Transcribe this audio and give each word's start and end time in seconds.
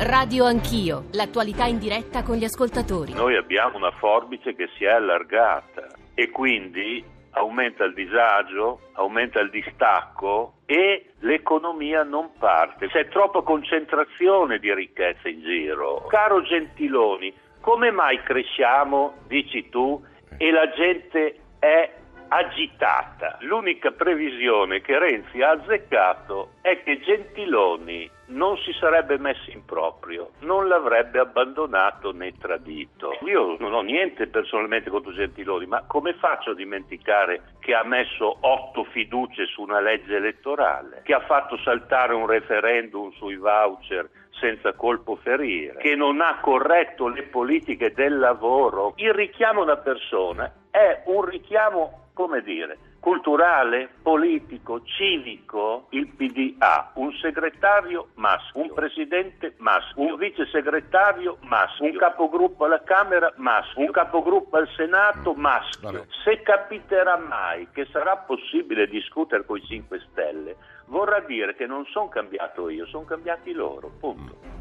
Radio 0.00 0.44
Anch'io, 0.44 1.06
l'attualità 1.10 1.64
in 1.64 1.80
diretta 1.80 2.22
con 2.22 2.36
gli 2.36 2.44
ascoltatori. 2.44 3.14
Noi 3.14 3.34
abbiamo 3.34 3.78
una 3.78 3.90
forbice 3.90 4.54
che 4.54 4.68
si 4.76 4.84
è 4.84 4.90
allargata 4.90 5.88
e 6.14 6.30
quindi 6.30 7.04
aumenta 7.32 7.82
il 7.82 7.94
disagio, 7.94 8.90
aumenta 8.92 9.40
il 9.40 9.50
distacco 9.50 10.58
e 10.66 11.14
l'economia 11.18 12.04
non 12.04 12.30
parte. 12.38 12.86
C'è 12.86 13.08
troppa 13.08 13.42
concentrazione 13.42 14.60
di 14.60 14.72
ricchezza 14.72 15.28
in 15.28 15.42
giro. 15.42 16.06
Caro 16.06 16.42
Gentiloni, 16.42 17.34
come 17.60 17.90
mai 17.90 18.22
cresciamo, 18.22 19.14
dici 19.26 19.68
tu, 19.68 20.00
e 20.36 20.52
la 20.52 20.70
gente 20.70 21.40
è 21.58 21.97
agitata? 22.28 23.38
L'unica 23.40 23.90
previsione 23.90 24.80
che 24.80 24.98
Renzi 24.98 25.42
ha 25.42 25.50
azzeccato 25.50 26.52
è 26.60 26.82
che 26.82 27.00
Gentiloni 27.00 28.10
non 28.28 28.56
si 28.58 28.72
sarebbe 28.72 29.18
messo 29.18 29.50
in 29.50 29.64
proprio, 29.64 30.32
non 30.40 30.68
l'avrebbe 30.68 31.18
abbandonato 31.18 32.12
né 32.12 32.32
tradito. 32.38 33.18
Io 33.24 33.56
non 33.58 33.72
ho 33.72 33.80
niente 33.80 34.26
personalmente 34.26 34.90
contro 34.90 35.12
Gentiloni, 35.12 35.66
ma 35.66 35.84
come 35.86 36.14
faccio 36.14 36.50
a 36.50 36.54
dimenticare 36.54 37.54
che 37.60 37.74
ha 37.74 37.84
messo 37.84 38.36
otto 38.40 38.84
fiducie 38.84 39.46
su 39.46 39.62
una 39.62 39.80
legge 39.80 40.16
elettorale, 40.16 41.02
che 41.04 41.14
ha 41.14 41.20
fatto 41.20 41.56
saltare 41.58 42.14
un 42.14 42.26
referendum 42.26 43.12
sui 43.12 43.36
voucher 43.36 44.08
senza 44.38 44.72
colpo 44.72 45.16
ferire, 45.16 45.78
che 45.78 45.94
non 45.94 46.20
ha 46.20 46.38
corretto 46.40 47.08
le 47.08 47.24
politiche 47.24 47.92
del 47.92 48.18
lavoro? 48.18 48.92
Il 48.96 49.12
richiamo 49.12 49.64
da 49.64 49.76
persona 49.76 50.52
è 50.70 51.02
un 51.06 51.24
richiamo, 51.24 52.07
come 52.18 52.42
dire, 52.42 52.78
culturale, 52.98 53.88
politico, 54.02 54.82
civico, 54.82 55.86
il 55.90 56.08
PD 56.08 56.56
ha 56.58 56.90
un 56.94 57.12
segretario 57.12 58.08
maschio, 58.14 58.60
un 58.60 58.74
presidente 58.74 59.54
maschio, 59.58 60.02
un 60.02 60.16
vice 60.16 60.44
segretario 60.46 61.38
maschio, 61.42 61.84
un 61.84 61.96
capogruppo 61.96 62.64
alla 62.64 62.82
Camera 62.82 63.32
maschio, 63.36 63.84
un 63.84 63.92
capogruppo 63.92 64.56
al 64.56 64.68
Senato 64.74 65.32
maschio. 65.34 65.92
Vabbè. 65.92 66.06
Se 66.24 66.42
capiterà 66.42 67.16
mai 67.18 67.68
che 67.70 67.86
sarà 67.92 68.16
possibile 68.16 68.88
discutere 68.88 69.44
con 69.44 69.58
i 69.58 69.64
5 69.64 70.00
Stelle, 70.10 70.56
vorrà 70.86 71.20
dire 71.20 71.54
che 71.54 71.66
non 71.66 71.84
sono 71.84 72.08
cambiato 72.08 72.68
io, 72.68 72.84
sono 72.86 73.04
cambiati 73.04 73.52
loro, 73.52 73.92
punto. 74.00 74.57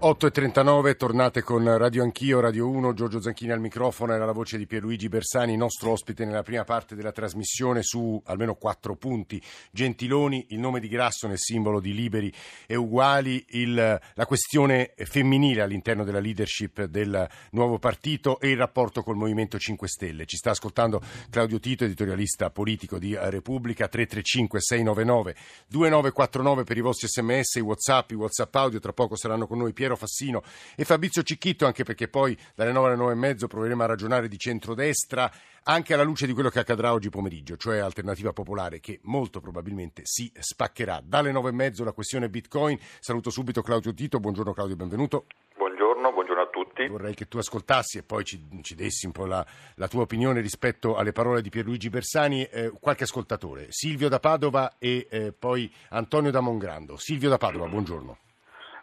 8.39, 0.00 0.96
tornate 0.96 1.42
con 1.42 1.64
Radio 1.76 2.04
Anch'io, 2.04 2.38
Radio 2.38 2.68
1, 2.68 2.94
Giorgio 2.94 3.20
Zanchini 3.20 3.50
al 3.50 3.58
microfono, 3.58 4.14
era 4.14 4.24
la 4.24 4.30
voce 4.30 4.56
di 4.56 4.64
Pierluigi 4.64 5.08
Bersani, 5.08 5.56
nostro 5.56 5.90
ospite 5.90 6.24
nella 6.24 6.44
prima 6.44 6.62
parte 6.62 6.94
della 6.94 7.10
trasmissione 7.10 7.82
su 7.82 8.22
almeno 8.26 8.54
quattro 8.54 8.94
punti. 8.94 9.42
Gentiloni, 9.72 10.46
il 10.50 10.60
nome 10.60 10.78
di 10.78 10.86
Grasso 10.86 11.26
nel 11.26 11.38
simbolo 11.38 11.80
di 11.80 11.94
liberi 11.94 12.32
e 12.68 12.76
uguali, 12.76 13.44
il- 13.48 14.00
la 14.14 14.26
questione 14.26 14.92
femminile 14.94 15.62
all'interno 15.62 16.04
della 16.04 16.20
leadership 16.20 16.84
del 16.84 17.28
nuovo 17.50 17.80
partito 17.80 18.38
e 18.38 18.50
il 18.50 18.56
rapporto 18.56 19.02
col 19.02 19.16
Movimento 19.16 19.58
5 19.58 19.88
Stelle. 19.88 20.26
Ci 20.26 20.36
sta 20.36 20.50
ascoltando 20.50 21.02
Claudio 21.28 21.58
Tito, 21.58 21.82
editorialista 21.82 22.50
politico 22.50 23.00
di 23.00 23.16
Repubblica, 23.18 23.88
335 23.88 24.60
699 24.60 25.34
2949 25.66 26.62
per 26.62 26.76
i 26.76 26.82
vostri 26.82 27.08
sms, 27.08 27.56
i 27.56 27.60
whatsapp, 27.60 28.12
i 28.12 28.14
whatsapp 28.14 28.54
audio, 28.54 28.78
tra 28.78 28.92
poco 28.92 29.16
saranno 29.16 29.48
con 29.48 29.58
noi 29.58 29.72
Piero 29.88 29.96
Fassino 29.96 30.42
e 30.76 30.84
Fabrizio 30.84 31.22
Cicchitto, 31.22 31.64
anche 31.64 31.82
perché 31.82 32.08
poi 32.08 32.36
dalle 32.54 32.72
9 32.72 32.88
alle 32.88 32.96
9 32.96 33.12
e 33.12 33.16
mezzo 33.16 33.46
proveremo 33.46 33.82
a 33.82 33.86
ragionare 33.86 34.28
di 34.28 34.38
centrodestra 34.38 35.30
anche 35.64 35.94
alla 35.94 36.02
luce 36.02 36.26
di 36.26 36.32
quello 36.32 36.50
che 36.50 36.58
accadrà 36.58 36.92
oggi 36.92 37.08
pomeriggio, 37.08 37.56
cioè 37.56 37.78
Alternativa 37.78 38.32
Popolare 38.32 38.80
che 38.80 39.00
molto 39.04 39.40
probabilmente 39.40 40.02
si 40.04 40.30
spaccherà. 40.38 41.00
Dalle 41.02 41.32
9 41.32 41.48
e 41.48 41.52
mezzo 41.52 41.84
la 41.84 41.92
questione 41.92 42.28
Bitcoin. 42.28 42.78
Saluto 43.00 43.30
subito 43.30 43.62
Claudio 43.62 43.94
Tito, 43.94 44.20
buongiorno 44.20 44.52
Claudio, 44.52 44.76
benvenuto. 44.76 45.26
Buongiorno, 45.56 46.12
buongiorno 46.12 46.42
a 46.42 46.48
tutti. 46.48 46.86
Vorrei 46.86 47.14
che 47.14 47.28
tu 47.28 47.38
ascoltassi 47.38 47.98
e 47.98 48.02
poi 48.02 48.24
ci, 48.24 48.46
ci 48.62 48.74
dessi 48.74 49.06
un 49.06 49.12
po' 49.12 49.26
la, 49.26 49.44
la 49.76 49.88
tua 49.88 50.02
opinione 50.02 50.40
rispetto 50.40 50.96
alle 50.96 51.12
parole 51.12 51.42
di 51.42 51.48
Pierluigi 51.48 51.88
Bersani. 51.88 52.44
Eh, 52.44 52.72
qualche 52.78 53.04
ascoltatore, 53.04 53.66
Silvio 53.70 54.08
da 54.08 54.20
Padova 54.20 54.76
e 54.78 55.06
eh, 55.10 55.32
poi 55.32 55.70
Antonio 55.90 56.30
da 56.30 56.40
Mongrando. 56.40 56.96
Silvio 56.96 57.28
da 57.30 57.38
Padova, 57.38 57.66
buongiorno. 57.66 58.18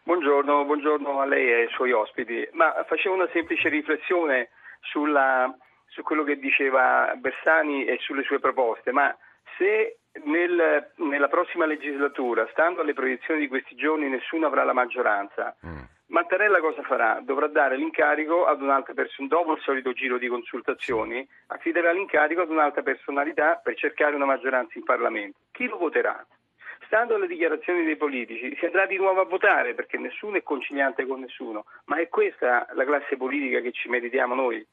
Buongiorno, 0.05 0.65
buongiorno 0.65 1.19
a 1.19 1.25
lei 1.25 1.49
e 1.49 1.61
ai 1.61 1.67
suoi 1.69 1.91
ospiti. 1.91 2.47
Ma 2.51 2.83
facevo 2.87 3.15
una 3.15 3.27
semplice 3.33 3.69
riflessione 3.69 4.49
sulla, 4.81 5.51
su 5.87 6.03
quello 6.03 6.23
che 6.23 6.37
diceva 6.37 7.11
Bersani 7.15 7.85
e 7.85 7.97
sulle 8.01 8.21
sue 8.21 8.39
proposte. 8.39 8.91
Ma 8.91 9.11
se 9.57 9.97
nel- 10.25 10.91
nella 10.97 11.27
prossima 11.27 11.65
legislatura, 11.65 12.47
stando 12.51 12.81
alle 12.81 12.93
proiezioni 12.93 13.39
di 13.39 13.47
questi 13.47 13.73
giorni, 13.73 14.07
nessuno 14.07 14.45
avrà 14.45 14.63
la 14.63 14.73
maggioranza, 14.73 15.55
Mattarella 16.09 16.59
cosa 16.59 16.83
farà? 16.83 17.19
Dovrà 17.23 17.47
dare 17.47 17.75
l'incarico 17.75 18.45
ad 18.45 18.61
un'altra 18.61 18.93
persona, 18.93 19.27
dopo 19.27 19.53
il 19.53 19.61
solito 19.61 19.91
giro 19.91 20.19
di 20.19 20.27
consultazioni, 20.27 21.27
affiderà 21.47 21.91
l'incarico 21.91 22.41
ad 22.41 22.51
un'altra 22.51 22.83
personalità 22.83 23.55
per 23.55 23.73
cercare 23.75 24.13
una 24.13 24.25
maggioranza 24.25 24.77
in 24.77 24.83
Parlamento. 24.83 25.39
Chi 25.51 25.65
lo 25.65 25.77
voterà? 25.77 26.23
Stando 26.87 27.15
alle 27.15 27.27
dichiarazioni 27.27 27.83
dei 27.83 27.95
politici, 27.97 28.55
si 28.57 28.65
andrà 28.65 28.85
di 28.85 28.97
nuovo 28.97 29.21
a 29.21 29.25
votare 29.25 29.73
perché 29.73 29.97
nessuno 29.97 30.37
è 30.37 30.43
conciliante 30.43 31.05
con 31.05 31.19
nessuno, 31.19 31.65
ma 31.85 31.97
è 31.99 32.07
questa 32.09 32.67
la 32.73 32.85
classe 32.85 33.17
politica 33.17 33.59
che 33.61 33.71
ci 33.71 33.89
meritiamo 33.89 34.35
noi? 34.35 34.65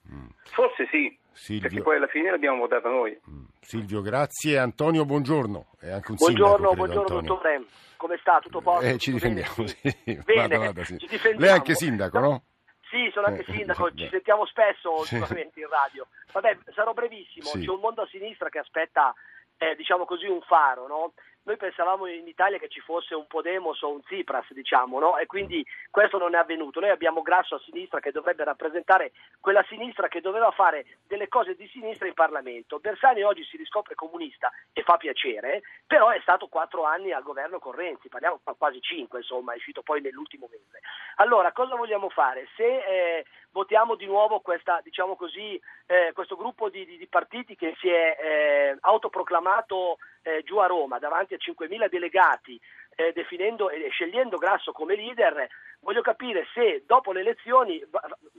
Forse 0.45 0.87
sì, 0.91 1.17
Silvio. 1.33 1.69
perché 1.69 1.83
poi 1.83 1.97
alla 1.97 2.07
fine 2.09 2.31
l'abbiamo 2.31 2.59
votata 2.59 2.89
noi. 2.89 3.19
Silvio, 3.61 4.03
grazie. 4.03 4.59
Antonio, 4.59 5.05
buongiorno. 5.05 5.67
È 5.81 5.91
anche 5.91 6.11
un 6.11 6.17
Buongiorno, 6.17 6.69
sindaco, 6.71 6.75
credo, 6.75 6.93
buongiorno 6.95 7.21
dottore, 7.21 7.65
come 7.97 8.17
sta? 8.21 8.41
Tutto 8.41 8.61
posto? 8.61 8.85
Eh, 8.85 8.99
ci 8.99 9.13
difendiamo, 9.13 9.67
sì. 9.67 9.81
Bene, 10.05 10.23
Vada, 10.49 10.59
vada, 10.59 10.85
sì. 10.85 10.99
ci 10.99 11.07
difendiamo. 11.07 11.39
Lei 11.41 11.49
è 11.49 11.53
anche 11.53 11.75
sindaco, 11.75 12.19
no? 12.19 12.43
Sì, 12.91 13.09
sono 13.15 13.27
anche 13.29 13.45
Eh, 13.49 13.53
sindaco, 13.55 13.85
vabbè. 13.85 13.97
ci 13.97 14.09
sentiamo 14.11 14.45
spesso 14.47 14.99
ultimamente 14.99 15.61
in 15.61 15.69
radio. 15.69 16.07
Vabbè, 16.33 16.59
sarò 16.75 16.93
brevissimo, 16.93 17.47
Sì. 17.47 17.65
c'è 17.65 17.71
un 17.71 17.81
mondo 17.81 18.03
a 18.03 18.07
sinistra 18.09 18.49
che 18.51 18.59
aspetta, 18.59 19.15
eh, 19.57 19.75
diciamo 19.77 20.05
così, 20.05 20.27
un 20.27 20.43
faro, 20.43 20.87
no? 20.89 21.13
Noi 21.45 21.57
pensavamo 21.57 22.07
in 22.07 22.29
Italia 22.29 22.59
che 22.59 22.69
ci 22.69 22.79
fosse 22.81 23.17
un 23.17 23.27
Podemos 23.27 23.83
o 23.83 23.91
un 23.91 24.03
Tsipras, 24.03 24.53
diciamo, 24.53 25.01
no? 25.01 25.19
E 25.19 25.27
quindi 25.27 25.67
questo 25.91 26.17
non 26.17 26.37
è 26.37 26.39
avvenuto. 26.39 26.79
Noi 26.79 26.91
abbiamo 26.91 27.21
Grasso 27.23 27.57
a 27.57 27.61
sinistra 27.65 27.99
che 27.99 28.13
dovrebbe 28.13 28.45
rappresentare 28.45 29.11
quella 29.41 29.65
sinistra 29.69 30.07
che 30.07 30.21
doveva 30.21 30.53
fare 30.53 30.87
delle 31.05 31.27
cose 31.27 31.57
di 31.57 31.67
sinistra 31.67 32.07
in 32.07 32.15
Parlamento. 32.15 32.79
Bersani 32.79 33.23
oggi 33.23 33.43
si 33.45 33.57
riscopre 33.57 33.97
comunista 33.97 34.53
e 34.73 34.83
fa 34.83 34.97
piacere, 34.99 35.63
però 35.85 36.11
è 36.11 36.21
stato 36.21 36.47
quattro 36.47 36.85
anni 36.85 37.11
al 37.11 37.25
governo 37.25 37.59
con 37.59 37.73
Renzi, 37.73 38.09
parliamo 38.09 38.39
qua- 38.43 38.55
quasi 38.55 38.81
cinque, 38.81 39.19
insomma, 39.19 39.53
è 39.53 39.57
uscito 39.57 39.83
poi 39.83 40.01
nell'ultimo 40.01 40.49
mese. 40.49 40.79
Allora, 41.17 41.51
cosa 41.51 41.75
vogliamo 41.75 42.09
fare? 42.09 42.47
Se 42.55 42.65
eh, 42.65 43.27
votiamo 43.51 43.97
di 43.97 44.07
nuovo 44.07 44.41
questa, 44.41 44.81
diciamo 44.83 45.17
così, 45.17 45.61
eh, 45.87 46.13
questo 46.15 46.37
gruppo 46.37 46.69
di, 46.69 46.87
di- 46.87 46.99
di 46.99 47.09
partiti 47.09 47.57
che 47.57 47.75
si 47.81 47.89
è 47.89 48.17
eh, 48.21 48.77
autoproclamato 48.81 49.99
eh, 50.23 50.43
giù 50.45 50.59
a 50.59 50.67
Roma 50.67 50.99
davanti 50.99 51.35
a 51.35 51.39
5.000 51.39 51.89
delegati, 51.89 52.61
eh, 52.95 53.13
definendo 53.13 53.71
e 53.71 53.89
scegliendo 53.91 54.39
Grasso 54.39 54.73
come 54.73 54.95
leader, 54.97 55.49
voglio 55.81 56.01
capire 56.01 56.47
se 56.55 56.85
dopo 56.87 57.13
le 57.13 57.21
elezioni, 57.21 57.83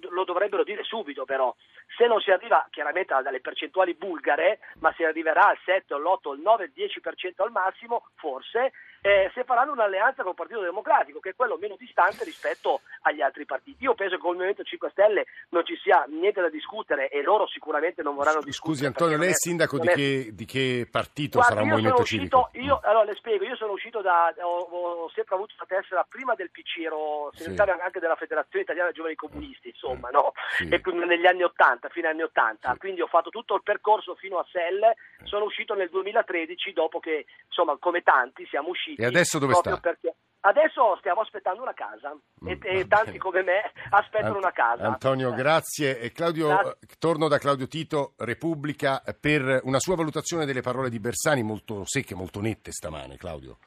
lo 0.10 0.24
dovrebbero 0.24 0.64
dire 0.64 0.84
subito 0.84 1.26
però, 1.26 1.54
se 1.98 2.08
non 2.08 2.20
si 2.22 2.32
arriva 2.32 2.66
chiaramente 2.70 3.14
dalle 3.22 3.42
percentuali 3.42 3.94
bulgare, 3.94 4.60
ma 4.80 4.94
si 4.94 5.04
arriverà 5.04 5.48
al 5.48 5.58
7, 5.64 5.94
all'8, 5.94 6.32
al 6.32 6.40
9, 6.40 6.64
al 6.64 6.72
10% 6.76 7.42
al 7.44 7.52
massimo, 7.52 8.08
forse, 8.16 8.72
eh, 9.06 9.30
se 9.34 9.44
faranno 9.44 9.74
un'alleanza 9.74 10.24
col 10.24 10.34
Partito 10.34 10.62
Democratico, 10.62 11.20
che 11.20 11.32
è 11.32 11.36
quello 11.36 11.58
meno 11.58 11.76
distante 11.78 12.24
rispetto 12.24 12.80
agli 13.02 13.22
altri 13.22 13.46
partiti. 13.46 13.84
Io 13.84 13.96
penso 13.96 14.16
che 14.16 14.22
con 14.22 14.32
il 14.32 14.38
Movimento 14.38 14.64
5 14.64 14.90
Stelle 14.92 15.26
non 15.50 15.66
ci 15.66 15.76
sia 15.84 16.06
niente 16.08 16.40
da 16.40 16.50
discutere 16.50 17.10
e 17.10 17.22
loro 17.22 17.46
sicuramente 17.48 18.02
non 18.02 18.16
vorranno 18.16 18.40
discutere. 18.40 18.76
Scusi 18.76 18.86
Antonio, 18.86 19.18
lei 19.18 19.32
è 19.32 19.34
sindaco 19.34 19.78
di 19.78 19.88
che, 19.90 20.30
di 20.32 20.46
che 20.46 20.88
partito 20.90 21.40
Guardi, 21.40 21.54
sarà 21.54 21.66
sono 21.66 21.74
movimento 21.74 22.02
uscito, 22.02 22.50
civico? 22.54 22.66
io, 22.66 22.80
allora 22.82 23.04
le 23.04 23.16
spiego, 23.16 23.44
io 23.44 23.58
sono 23.58 23.74
uscito 23.74 24.02
da, 24.02 24.34
ho, 24.40 24.60
ho 25.04 25.10
sempre 25.14 25.36
avuto 25.36 25.54
una 25.58 25.68
tessera 25.68 26.06
prima 26.08 26.34
del 26.36 26.50
PC, 26.50 26.86
ero 26.86 27.30
segretario 27.34 27.78
anche 27.84 28.00
della 28.00 28.16
Federazione 28.16 28.64
Italiana 28.64 28.88
dei 28.88 28.96
Giovani 28.96 29.16
Comunisti, 29.16 29.68
insomma, 29.68 30.10
no? 30.12 30.32
Sì. 30.56 30.70
E 30.70 30.80
quindi 30.80 31.06
negli 31.06 31.26
anni 31.26 31.44
80, 31.44 31.90
fino 31.90 32.08
agli 32.08 32.14
anni 32.14 32.24
80, 32.24 32.72
Sì. 32.72 32.78
quindi 32.80 33.02
ho 33.02 33.08
fatto 33.08 33.30
tutto 33.30 33.56
il 33.56 33.64
percorso 33.64 34.16
fino 34.16 34.38
a 34.38 34.46
Selle, 34.50 34.96
sono 35.24 35.44
uscito 35.44 35.74
nel 35.74 35.90
2013 35.90 36.72
dopo 36.72 37.00
che, 37.00 37.26
insomma, 37.48 37.76
come 37.78 38.02
tanti 38.02 38.46
siamo 38.48 38.70
usciti. 38.70 38.93
E 38.98 39.06
adesso 39.06 39.40
dove 39.40 39.54
sta? 39.54 39.78
perché- 39.78 40.16
Adesso 40.46 40.98
stiamo 41.00 41.22
aspettando 41.22 41.62
una 41.62 41.74
casa 41.74 42.12
e, 42.46 42.56
Mm, 42.58 42.60
e 42.64 42.86
va 42.86 42.98
tanti 42.98 43.18
come 43.18 43.44
me 43.44 43.72
aspettano 43.92 44.34
Ant- 44.34 44.44
una 44.44 44.52
casa. 44.52 44.84
Antonio, 44.84 45.32
Eh. 45.32 45.36
grazie. 45.36 46.00
E 46.02 46.12
Claudio, 46.12 46.48
Grazie. 46.48 46.72
eh, 46.82 46.96
torno 47.00 47.30
da 47.30 47.38
Claudio 47.38 47.66
Tito, 47.68 48.14
Repubblica, 48.18 49.02
per 49.22 49.62
una 49.64 49.80
sua 49.80 49.96
valutazione 49.96 50.46
delle 50.46 50.60
parole 50.60 50.90
di 50.90 51.00
Bersani 51.00 51.44
molto 51.44 51.84
secche, 51.86 52.14
molto 52.14 52.42
nette 52.42 52.72
stamane, 52.74 53.16
Claudio. 53.16 53.58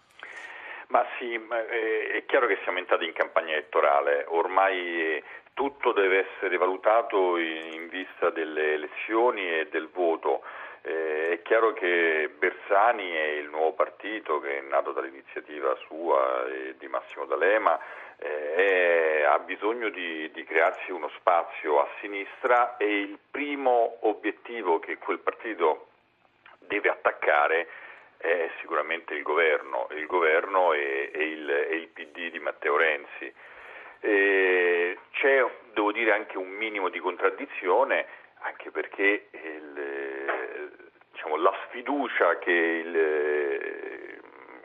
Ma 0.89 1.03
sì, 1.19 1.39
ma, 1.39 1.59
eh, 1.67 2.11
è 2.19 2.25
chiaro 2.27 2.47
che 2.47 2.59
siamo 2.63 2.79
entrati 2.79 3.07
in 3.07 3.13
campagna 3.15 3.53
elettorale, 3.53 4.25
ormai 4.29 5.23
tutto 5.55 5.93
deve 5.93 6.27
essere 6.29 6.59
valutato 6.59 7.39
in 7.39 7.89
vista 7.89 8.29
delle 8.31 8.75
elezioni 8.75 9.49
e 9.49 9.69
del 9.71 9.89
voto. 9.89 10.43
Eh, 10.87 11.31
è 11.33 11.43
chiaro 11.43 11.73
che 11.73 12.31
Bersani 12.39 13.11
è 13.11 13.25
il 13.41 13.49
nuovo 13.49 13.73
partito 13.73 14.39
che 14.39 14.59
è 14.59 14.61
nato 14.61 14.93
dall'iniziativa 14.93 15.75
sua 15.87 16.47
e 16.47 16.77
di 16.79 16.87
Massimo 16.87 17.25
D'Alema, 17.25 17.77
eh, 18.19 19.25
ha 19.29 19.37
bisogno 19.41 19.89
di, 19.89 20.31
di, 20.31 20.45
crearsi 20.45 20.93
uno 20.93 21.11
spazio 21.17 21.81
a 21.81 21.89
sinistra 22.01 22.77
e 22.77 23.01
il 23.01 23.19
primo 23.29 23.97
obiettivo 24.03 24.79
che 24.79 24.97
quel 24.99 25.19
partito 25.19 25.89
deve 26.61 26.89
attaccare 26.89 27.67
è 28.19 28.49
sicuramente 28.61 29.13
il 29.13 29.23
governo, 29.23 29.89
il 29.91 30.07
governo 30.07 30.73
e, 30.73 31.11
e, 31.13 31.25
il, 31.25 31.51
e 31.51 31.75
il, 31.75 31.89
PD 31.89 32.31
di 32.31 32.39
Matteo 32.39 32.77
Renzi. 32.77 33.35
Eh, 33.99 34.99
c'è, 35.11 35.45
devo 35.73 35.91
dire, 35.91 36.13
anche 36.13 36.39
un 36.39 36.49
minimo 36.49 36.91
di 36.91 37.01
contraddizione, 37.01 38.07
anche 38.43 38.71
perché 38.71 39.29
il, 39.33 39.96
diciamo, 41.27 41.37
la 41.37 41.53
sfiducia 41.67 42.39
che, 42.39 42.51
il, 42.53 44.21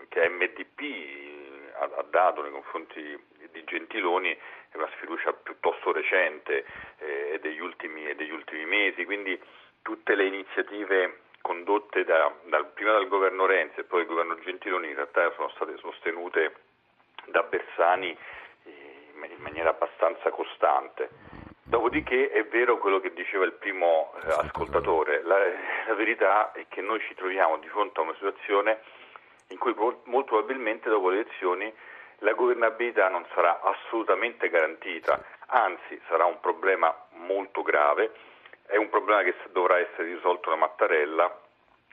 che 0.09 0.29
MDP 0.29 1.73
ha, 1.79 1.89
ha, 1.97 2.05
dato 2.09 2.43
nei 2.43 2.51
confronti 2.51 3.19
di 3.51 3.63
Gentiloni 3.65 4.31
è 4.31 4.77
una 4.77 4.89
sfiducia 4.95 5.33
piuttosto 5.33 5.91
recente 5.91 6.65
eh, 6.99 7.39
degli, 7.41 7.59
ultimi, 7.59 8.13
degli 8.15 8.31
ultimi 8.31 8.65
mesi, 8.65 9.03
quindi 9.05 9.39
tutte 9.81 10.15
le 10.15 10.25
iniziative 10.25 11.21
condotte 11.41 12.05
da, 12.05 12.31
dal, 12.45 12.67
prima 12.67 12.91
dal 12.91 13.07
governo 13.07 13.45
Renzi 13.47 13.79
e 13.79 13.83
poi 13.83 13.99
dal 13.99 14.09
governo 14.09 14.39
Gentiloni 14.39 14.89
in 14.89 14.95
realtà 14.95 15.31
sono 15.33 15.49
state 15.49 15.75
sostenute 15.77 16.53
da 17.25 17.41
Bersani 17.43 18.15
in 18.63 19.41
maniera 19.41 19.69
abbastanza 19.69 20.29
costante. 20.29 21.09
Dopodiché 21.63 22.31
è 22.31 22.43
vero 22.45 22.77
quello 22.77 22.99
che 22.99 23.13
diceva 23.13 23.45
il 23.45 23.53
primo 23.53 24.13
eh, 24.23 24.31
ascoltatore, 24.31 25.21
la, 25.23 25.37
la, 25.87 25.93
verità 25.93 26.51
è 26.51 26.65
che 26.67 26.81
noi 26.81 26.99
ci 27.01 27.13
troviamo 27.13 27.57
di 27.57 27.67
fronte 27.67 27.99
a 27.99 28.03
una 28.03 28.13
situazione 28.13 28.81
in 29.49 29.57
cui 29.57 29.73
molto 29.75 30.35
probabilmente 30.35 30.89
dopo 30.89 31.09
le 31.09 31.19
elezioni 31.19 31.71
la 32.19 32.33
governabilità 32.33 33.09
non 33.09 33.25
sarà 33.33 33.61
assolutamente 33.61 34.49
garantita, 34.49 35.23
anzi 35.47 35.99
sarà 36.07 36.25
un 36.25 36.39
problema 36.39 36.95
molto 37.13 37.61
grave, 37.61 38.11
è 38.65 38.75
un 38.75 38.89
problema 38.89 39.23
che 39.23 39.35
dovrà 39.51 39.79
essere 39.79 40.13
risolto 40.13 40.49
da 40.49 40.55
Mattarella, 40.55 41.39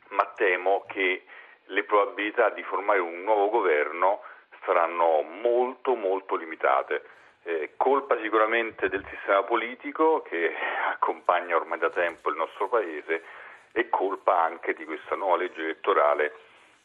ma 0.09 0.32
temo 0.35 0.85
che 0.87 1.25
le 1.65 1.85
probabilità 1.85 2.50
di 2.50 2.62
formare 2.62 3.00
un 3.00 3.23
nuovo 3.23 3.49
governo 3.49 4.23
saranno 4.65 5.23
molto 5.23 5.94
molto 5.94 6.37
limitate. 6.37 7.03
Eh, 7.48 7.70
colpa 7.78 8.20
sicuramente 8.20 8.90
del 8.90 9.02
sistema 9.08 9.42
politico 9.42 10.20
che 10.20 10.52
accompagna 10.92 11.56
ormai 11.56 11.78
da 11.78 11.88
tempo 11.88 12.28
il 12.28 12.36
nostro 12.36 12.68
Paese 12.68 13.22
e 13.72 13.88
colpa 13.88 14.42
anche 14.44 14.74
di 14.74 14.84
questa 14.84 15.14
nuova 15.14 15.38
legge 15.38 15.62
elettorale 15.62 16.34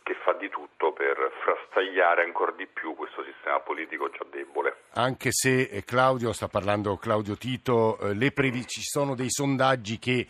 che 0.04 0.16
fa 0.24 0.32
di 0.32 0.48
tutto 0.48 0.94
per 0.94 1.18
frastagliare 1.44 2.24
ancora 2.24 2.54
di 2.54 2.66
più 2.66 2.96
questo 2.96 3.26
sistema 3.26 3.60
politico 3.60 4.10
già 4.10 4.24
debole. 4.32 4.84
Anche 4.94 5.34
se 5.34 5.64
eh, 5.64 5.84
Claudio, 5.84 6.32
sta 6.32 6.48
parlando 6.48 6.96
Claudio 6.96 7.36
Tito, 7.36 8.00
eh, 8.00 8.32
previ- 8.32 8.66
ci 8.66 8.84
sono 8.84 9.16
dei 9.16 9.30
sondaggi 9.30 10.00
che 10.00 10.28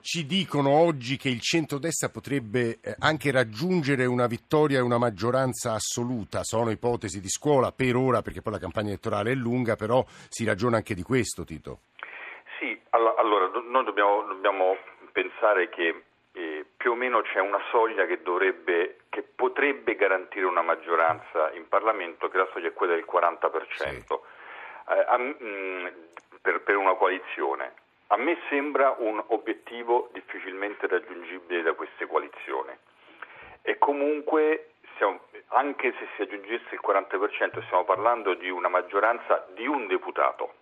ci 0.00 0.26
dicono 0.26 0.70
oggi 0.70 1.16
che 1.16 1.28
il 1.28 1.40
centrodestra 1.40 2.08
potrebbe 2.08 2.78
eh, 2.82 2.94
anche 2.98 3.30
raggiungere 3.30 4.06
una 4.06 4.26
vittoria 4.26 4.78
e 4.78 4.82
una 4.82 4.98
maggioranza 4.98 5.72
assoluta. 5.72 6.42
Sono 6.42 6.70
ipotesi 6.70 7.20
di 7.20 7.28
scuola 7.28 7.72
per 7.72 7.96
ora, 7.96 8.22
perché 8.22 8.42
poi 8.42 8.52
la 8.54 8.58
campagna 8.58 8.88
elettorale 8.88 9.32
è 9.32 9.34
lunga, 9.34 9.76
però 9.76 10.04
si 10.28 10.44
ragiona 10.44 10.76
anche 10.76 10.94
di 10.94 11.02
questo, 11.02 11.44
Tito. 11.44 11.80
Sì, 12.58 12.78
allora 12.90 13.50
noi 13.70 13.84
dobbiamo, 13.84 14.22
dobbiamo 14.24 14.76
pensare 15.12 15.68
che 15.68 16.02
eh, 16.32 16.64
più 16.76 16.92
o 16.92 16.94
meno 16.94 17.22
c'è 17.22 17.40
una 17.40 17.60
soglia 17.70 18.06
che, 18.06 18.22
dovrebbe, 18.22 19.00
che 19.08 19.22
potrebbe 19.22 19.94
garantire 19.94 20.46
una 20.46 20.62
maggioranza 20.62 21.50
in 21.52 21.68
Parlamento, 21.68 22.28
che 22.28 22.36
la 22.36 22.48
soglia 22.52 22.68
è 22.68 22.72
quella 22.72 22.94
del 22.94 23.06
40%. 23.10 23.66
Sì. 23.74 23.84
Eh, 24.88 25.04
a, 25.06 25.18
mh, 25.18 25.36
mm, 25.42 25.86
per, 26.40 26.62
per 26.62 26.76
una 26.76 26.94
coalizione. 26.94 27.74
A 28.12 28.16
me 28.16 28.36
sembra 28.48 28.96
un 28.98 29.22
obiettivo 29.28 30.08
difficilmente 30.12 30.86
raggiungibile 30.88 31.62
da 31.62 31.74
queste 31.74 32.06
coalizioni. 32.06 32.76
E 33.62 33.78
comunque 33.78 34.72
stiamo, 34.94 35.20
anche 35.48 35.94
se 35.98 36.08
si 36.16 36.22
aggiungesse 36.22 36.74
il 36.74 36.80
40% 36.84 37.64
stiamo 37.66 37.84
parlando 37.84 38.34
di 38.34 38.50
una 38.50 38.68
maggioranza 38.68 39.46
di 39.54 39.66
un 39.66 39.86
deputato, 39.86 40.54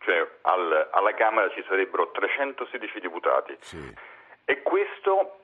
cioè 0.00 0.26
al, 0.42 0.88
alla 0.90 1.14
Camera 1.14 1.48
ci 1.50 1.64
sarebbero 1.68 2.10
316 2.10 3.00
deputati. 3.00 3.56
Sì. 3.60 3.94
e 4.44 4.62
questo 4.62 5.40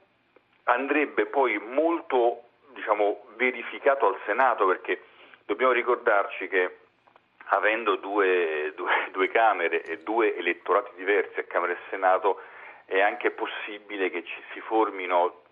andrebbe 0.64 1.26
poi 1.26 1.58
molto 1.58 2.42
diciamo, 2.74 3.26
verificato 3.36 4.06
al 4.06 4.18
Senato 4.24 4.66
perché 4.66 5.02
dobbiamo 5.44 5.72
ricordarci 5.72 6.48
che 6.48 6.78
avendo 7.46 7.96
due, 7.96 8.72
due, 8.74 9.03
due, 9.14 9.28
Camere 9.28 9.82
e 9.84 9.98
due 10.02 10.36
elettorati 10.36 10.90
diversi 10.96 11.38
a 11.38 11.44
Camera 11.44 11.72
e 11.72 11.78
Senato 11.88 12.40
è 12.84 13.00
anche 13.00 13.30
possibile 13.30 14.10
che 14.10 14.24
ci 14.24 14.42
si 14.52 14.60
formino 14.60 15.42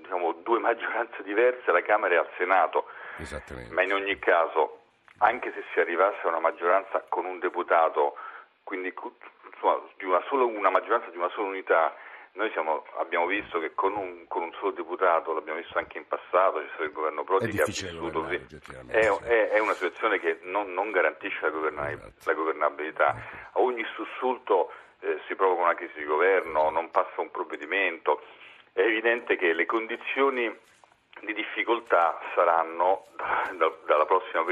diciamo, 0.00 0.32
due 0.42 0.58
maggioranze 0.60 1.22
diverse 1.22 1.68
alla 1.68 1.82
Camera 1.82 2.14
e 2.14 2.18
al 2.18 2.28
Senato, 2.38 2.86
ma 3.70 3.82
in 3.82 3.92
ogni 3.92 4.18
caso, 4.18 4.80
anche 5.18 5.52
se 5.52 5.62
si 5.72 5.80
arrivasse 5.80 6.20
a 6.24 6.28
una 6.28 6.40
maggioranza 6.40 7.04
con 7.08 7.26
un 7.26 7.38
deputato, 7.38 8.16
quindi 8.64 8.92
insomma, 9.52 9.78
di 9.98 10.04
una, 10.04 10.22
sola, 10.26 10.44
una 10.44 10.70
maggioranza 10.70 11.10
di 11.10 11.18
una 11.18 11.28
sola 11.28 11.48
unità, 11.48 11.94
noi 12.34 12.50
siamo, 12.52 12.84
abbiamo 12.96 13.26
visto 13.26 13.58
che 13.58 13.74
con 13.74 13.94
un, 13.94 14.26
con 14.26 14.42
un, 14.42 14.52
solo 14.54 14.70
deputato, 14.70 15.34
l'abbiamo 15.34 15.58
visto 15.58 15.76
anche 15.76 15.98
in 15.98 16.06
passato, 16.06 16.60
c'è 16.60 16.66
stato 16.68 16.84
il 16.84 16.92
governo 16.92 17.24
Prodi 17.24 17.50
che 17.50 17.62
ha 17.62 17.66
vissuto. 17.66 18.26
È, 18.26 18.96
è, 18.96 19.48
è, 19.50 19.58
una 19.58 19.74
situazione 19.74 20.18
che 20.18 20.38
non, 20.42 20.72
non 20.72 20.90
garantisce 20.90 21.40
la, 21.42 21.50
governabilità. 21.50 22.06
Esatto. 22.06 22.30
La 22.30 22.34
governabilità. 22.34 23.16
A 23.52 23.60
ogni 23.60 23.84
sussulto 23.94 24.72
eh, 25.00 25.20
si 25.26 25.34
provoca 25.34 25.62
una 25.62 25.74
crisi 25.74 25.98
di 25.98 26.04
governo, 26.04 26.70
non 26.70 26.90
passa 26.90 27.20
un 27.20 27.30
provvedimento. 27.30 28.22
È 28.72 28.80
evidente 28.80 29.36
che 29.36 29.52
le 29.52 29.66
condizioni 29.66 30.50
di 31.20 31.34
difficoltà 31.34 32.18
saranno 32.34 33.08
da, 33.58 33.70
dalla 33.84 34.06
prossima 34.06 34.42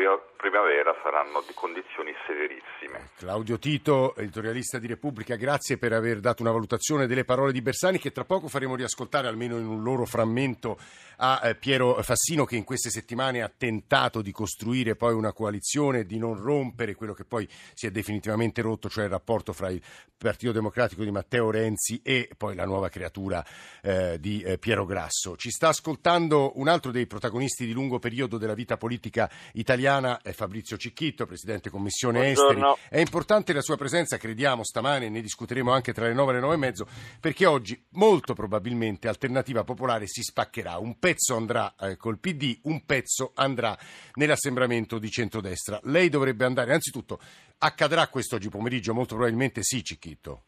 primavera 0.40 0.96
saranno 1.02 1.44
di 1.46 1.52
condizioni 1.52 2.14
severissime. 2.26 3.10
Claudio 3.16 3.58
Tito, 3.58 4.16
editorialista 4.16 4.78
di 4.78 4.86
Repubblica, 4.86 5.36
grazie 5.36 5.76
per 5.76 5.92
aver 5.92 6.20
dato 6.20 6.40
una 6.40 6.50
valutazione 6.50 7.06
delle 7.06 7.24
parole 7.24 7.52
di 7.52 7.60
Bersani 7.60 7.98
che 7.98 8.10
tra 8.10 8.24
poco 8.24 8.48
faremo 8.48 8.74
riascoltare 8.74 9.28
almeno 9.28 9.58
in 9.58 9.66
un 9.66 9.82
loro 9.82 10.06
frammento 10.06 10.78
a 11.18 11.40
eh, 11.44 11.54
Piero 11.54 12.02
Fassino 12.02 12.46
che 12.46 12.56
in 12.56 12.64
queste 12.64 12.88
settimane 12.88 13.42
ha 13.42 13.52
tentato 13.54 14.22
di 14.22 14.32
costruire 14.32 14.96
poi 14.96 15.12
una 15.12 15.34
coalizione, 15.34 16.04
di 16.04 16.18
non 16.18 16.40
rompere 16.40 16.94
quello 16.94 17.12
che 17.12 17.24
poi 17.24 17.46
si 17.74 17.86
è 17.86 17.90
definitivamente 17.90 18.62
rotto, 18.62 18.88
cioè 18.88 19.04
il 19.04 19.10
rapporto 19.10 19.52
fra 19.52 19.70
il 19.70 19.82
Partito 20.16 20.52
Democratico 20.52 21.02
di 21.02 21.10
Matteo 21.10 21.50
Renzi 21.50 22.00
e 22.02 22.28
poi 22.36 22.54
la 22.54 22.66
nuova 22.66 22.90
creatura 22.90 23.44
eh, 23.82 24.18
di 24.20 24.42
eh, 24.42 24.58
Piero 24.58 24.84
Grasso. 24.84 25.34
Ci 25.36 25.50
sta 25.50 25.68
ascoltando 25.68 26.58
un 26.58 26.68
altro 26.68 26.90
dei 26.90 27.06
protagonisti 27.06 27.64
di 27.64 27.72
lungo 27.72 27.98
periodo 27.98 28.36
della 28.36 28.52
vita 28.52 28.76
politica 28.76 29.30
italiana, 29.52 30.20
è 30.30 30.32
Fabrizio 30.32 30.76
Cicchitto, 30.76 31.26
Presidente 31.26 31.70
Commissione 31.70 32.20
Buongiorno. 32.20 32.74
Esteri. 32.74 32.96
È 32.96 33.00
importante 33.00 33.52
la 33.52 33.60
sua 33.60 33.76
presenza, 33.76 34.16
crediamo, 34.16 34.64
stamane, 34.64 35.08
ne 35.08 35.20
discuteremo 35.20 35.70
anche 35.70 35.92
tra 35.92 36.06
le 36.06 36.14
9 36.14 36.30
e 36.30 36.34
le 36.34 36.40
9 36.40 36.54
e 36.54 36.58
mezzo, 36.58 36.86
perché 37.20 37.46
oggi 37.46 37.80
molto 37.92 38.34
probabilmente 38.34 39.08
Alternativa 39.08 39.64
Popolare 39.64 40.06
si 40.06 40.22
spaccherà. 40.22 40.78
Un 40.78 40.98
pezzo 40.98 41.36
andrà 41.36 41.74
eh, 41.78 41.96
col 41.96 42.18
PD, 42.18 42.58
un 42.64 42.84
pezzo 42.86 43.32
andrà 43.34 43.76
nell'assembramento 44.14 44.98
di 44.98 45.10
centrodestra. 45.10 45.78
Lei 45.84 46.08
dovrebbe 46.08 46.44
andare, 46.44 46.72
anzitutto, 46.72 47.18
accadrà 47.58 48.08
questo 48.08 48.36
oggi 48.36 48.48
pomeriggio? 48.48 48.94
Molto 48.94 49.14
probabilmente 49.14 49.62
sì, 49.62 49.82
Cicchitto. 49.82 50.42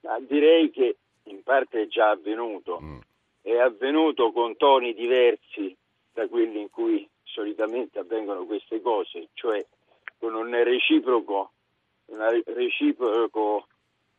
Ma 0.00 0.18
direi 0.20 0.70
che 0.70 0.96
in 1.24 1.42
parte 1.42 1.82
è 1.82 1.86
già 1.86 2.10
avvenuto. 2.10 2.80
Mm. 2.82 2.98
È 3.40 3.56
avvenuto 3.56 4.30
con 4.32 4.56
toni 4.56 4.94
diversi 4.94 5.76
da 6.12 6.28
quelli 6.28 6.60
in 6.60 6.70
cui 6.70 7.08
solitamente 7.32 7.98
avvengono 7.98 8.44
queste 8.44 8.80
cose, 8.80 9.28
cioè 9.34 9.64
con 10.18 10.34
un 10.34 10.50
reciproco, 10.62 11.50
un 12.06 12.42
reciproco 12.44 13.66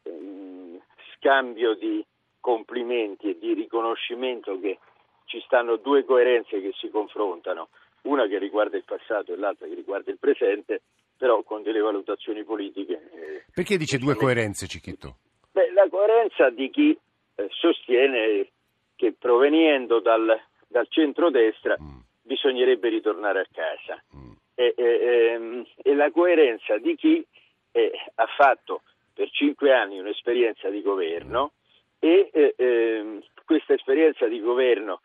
ehm, 0.04 0.82
scambio 1.16 1.76
di 1.76 2.06
complimenti 2.40 3.30
e 3.30 3.38
di 3.40 3.54
riconoscimento 3.54 4.60
che 4.60 4.80
ci 5.26 5.42
stanno 5.46 5.78
due 5.78 6.04
coerenze 6.04 6.60
che 6.60 6.74
si 6.78 6.90
confrontano, 6.90 7.70
una 8.04 8.28
che 8.28 8.38
riguarda 8.38 8.76
il 8.76 8.84
passato 8.84 9.32
e 9.34 9.38
l'altra 9.38 9.68
che 9.68 9.76
riguarda 9.76 10.12
il 10.12 10.20
presente, 10.20 10.82
però 11.18 11.42
con 11.44 11.64
delle 11.64 11.80
valutazioni 11.80 12.44
politiche. 12.44 13.10
Eh, 13.14 13.46
Perché 13.54 13.78
dice 13.78 13.98
due 13.98 14.16
coerenze, 14.16 14.68
Cicchitto? 14.68 15.16
Beh, 15.52 15.72
la 15.72 15.88
coerenza 15.90 16.50
di 16.50 16.70
chi 16.70 16.98
eh, 17.36 17.48
sostiene 17.50 18.50
che 18.96 19.14
proveniendo 19.18 20.00
dal, 20.02 20.38
dal 20.68 20.88
centrodestra 20.90 21.78
mm. 21.80 22.03
Bisognerebbe 22.24 22.90
ritornare 22.90 23.42
a 23.42 23.48
casa 23.52 24.02
mm. 24.16 24.32
e, 24.56 24.74
e, 24.76 24.84
ehm, 24.84 25.66
e, 25.76 25.94
la 25.94 26.10
coerenza 26.12 26.78
di 26.78 26.96
chi 26.96 27.26
eh, 27.72 27.92
ha 28.16 28.26
fatto 28.38 28.82
per 29.14 29.30
cinque 29.30 29.74
anni 29.74 30.00
un'esperienza 30.00 30.70
di 30.70 30.82
governo 30.82 31.52
mm. 31.54 32.00
e 32.00 32.30
eh, 32.34 32.54
ehm, 32.58 33.24
questa 33.46 33.74
esperienza 33.74 34.28
di 34.28 34.40
governo, 34.40 35.02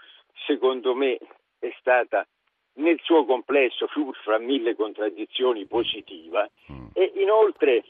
secondo 0.47 0.95
me, 0.95 1.19
è 1.59 1.75
stata 1.79 2.27
nel 2.75 3.01
suo 3.03 3.25
complesso, 3.25 3.87
pur 3.87 4.17
fra 4.17 4.39
mille 4.39 4.77
contraddizioni, 4.77 5.67
positiva 5.67 6.49
mm. 6.73 6.87
e 6.93 7.13
inoltre 7.17 7.85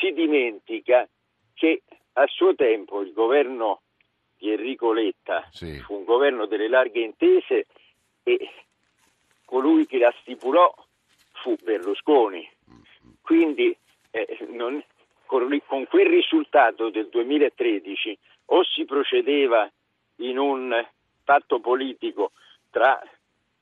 si 0.00 0.12
dimentica 0.12 1.06
che 1.54 1.82
a 2.14 2.26
suo 2.26 2.54
tempo 2.54 3.02
il 3.02 3.12
governo 3.12 3.82
di 4.38 4.50
Enrico 4.50 4.92
Letta 4.92 5.46
sì. 5.50 5.78
fu 5.80 5.94
un 5.94 6.04
governo 6.04 6.46
delle 6.46 6.68
larghe 6.68 7.00
intese 7.00 7.66
e 8.28 8.50
colui 9.44 9.86
che 9.86 9.98
la 9.98 10.12
stipulò 10.20 10.74
fu 11.34 11.56
Berlusconi. 11.62 12.50
Quindi 13.22 13.76
eh, 14.10 14.38
non, 14.48 14.82
con, 15.26 15.48
quel 15.88 16.06
risultato 16.06 16.90
del 16.90 17.08
2013 17.08 18.18
o 18.46 18.64
si 18.64 18.84
procedeva 18.84 19.70
in 20.16 20.38
un 20.38 20.74
patto 21.22 21.60
politico 21.60 22.32
tra 22.70 23.00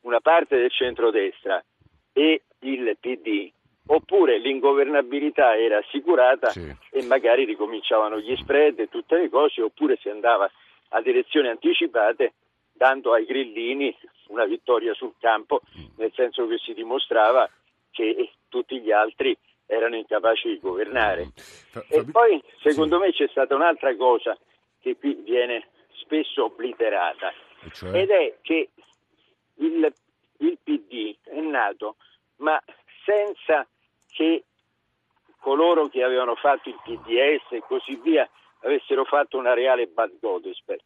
una 0.00 0.21
parte 0.21 0.56
del 0.56 0.71
centrodestra 0.71 1.62
e 2.14 2.42
il 2.61 2.97
PD, 2.99 3.50
oppure 3.87 4.38
l'ingovernabilità 4.38 5.59
era 5.59 5.78
assicurata 5.78 6.49
sì. 6.49 6.75
e 6.90 7.02
magari 7.04 7.44
ricominciavano 7.44 8.18
gli 8.18 8.35
spread 8.37 8.78
e 8.78 8.88
tutte 8.88 9.18
le 9.18 9.28
cose, 9.28 9.61
oppure 9.61 9.99
si 10.00 10.09
andava 10.09 10.50
ad 10.88 11.06
elezioni 11.06 11.49
anticipate 11.49 12.33
dando 12.73 13.12
ai 13.12 13.25
grillini 13.25 13.94
una 14.35 14.45
vittoria 14.45 14.93
sul 14.95 15.14
campo, 15.19 15.62
nel 15.97 16.12
senso 16.14 16.47
che 16.47 16.59
si 16.59 16.75
dimostrava 16.75 17.49
che 17.91 18.33
tutti 18.49 18.81
gli 18.81 18.91
altri 18.91 19.37
erano 19.67 19.97
incapaci 19.97 20.49
di 20.49 20.59
governare. 20.59 21.26
Mm. 21.26 21.81
E 21.88 22.05
poi, 22.11 22.43
secondo 22.61 22.99
me, 22.99 23.12
c'è 23.12 23.29
stata 23.29 23.55
un'altra 23.55 23.95
cosa 23.97 24.37
che 24.81 24.97
qui 24.97 25.14
viene 25.14 25.69
spesso 25.95 26.45
obliterata, 26.45 27.33
cioè? 27.73 28.00
ed 28.00 28.11
è 28.11 28.37
che 28.43 28.71
il, 29.57 29.93
il 30.38 30.59
PD 30.62 31.17
è 31.23 31.41
nato, 31.41 31.97
ma 32.37 32.61
senza 33.05 33.67
che 34.09 34.45
coloro 35.38 35.88
che 35.88 36.03
avevano 36.03 36.35
fatto 36.35 36.69
il 36.69 36.79
PDS 36.83 37.53
e 37.53 37.62
così 37.67 37.99
via 38.03 38.29
avessero 38.61 39.05
fatto 39.05 39.38
una 39.38 39.55
reale 39.55 39.87
bad 39.87 40.19
Godesberg. 40.21 40.81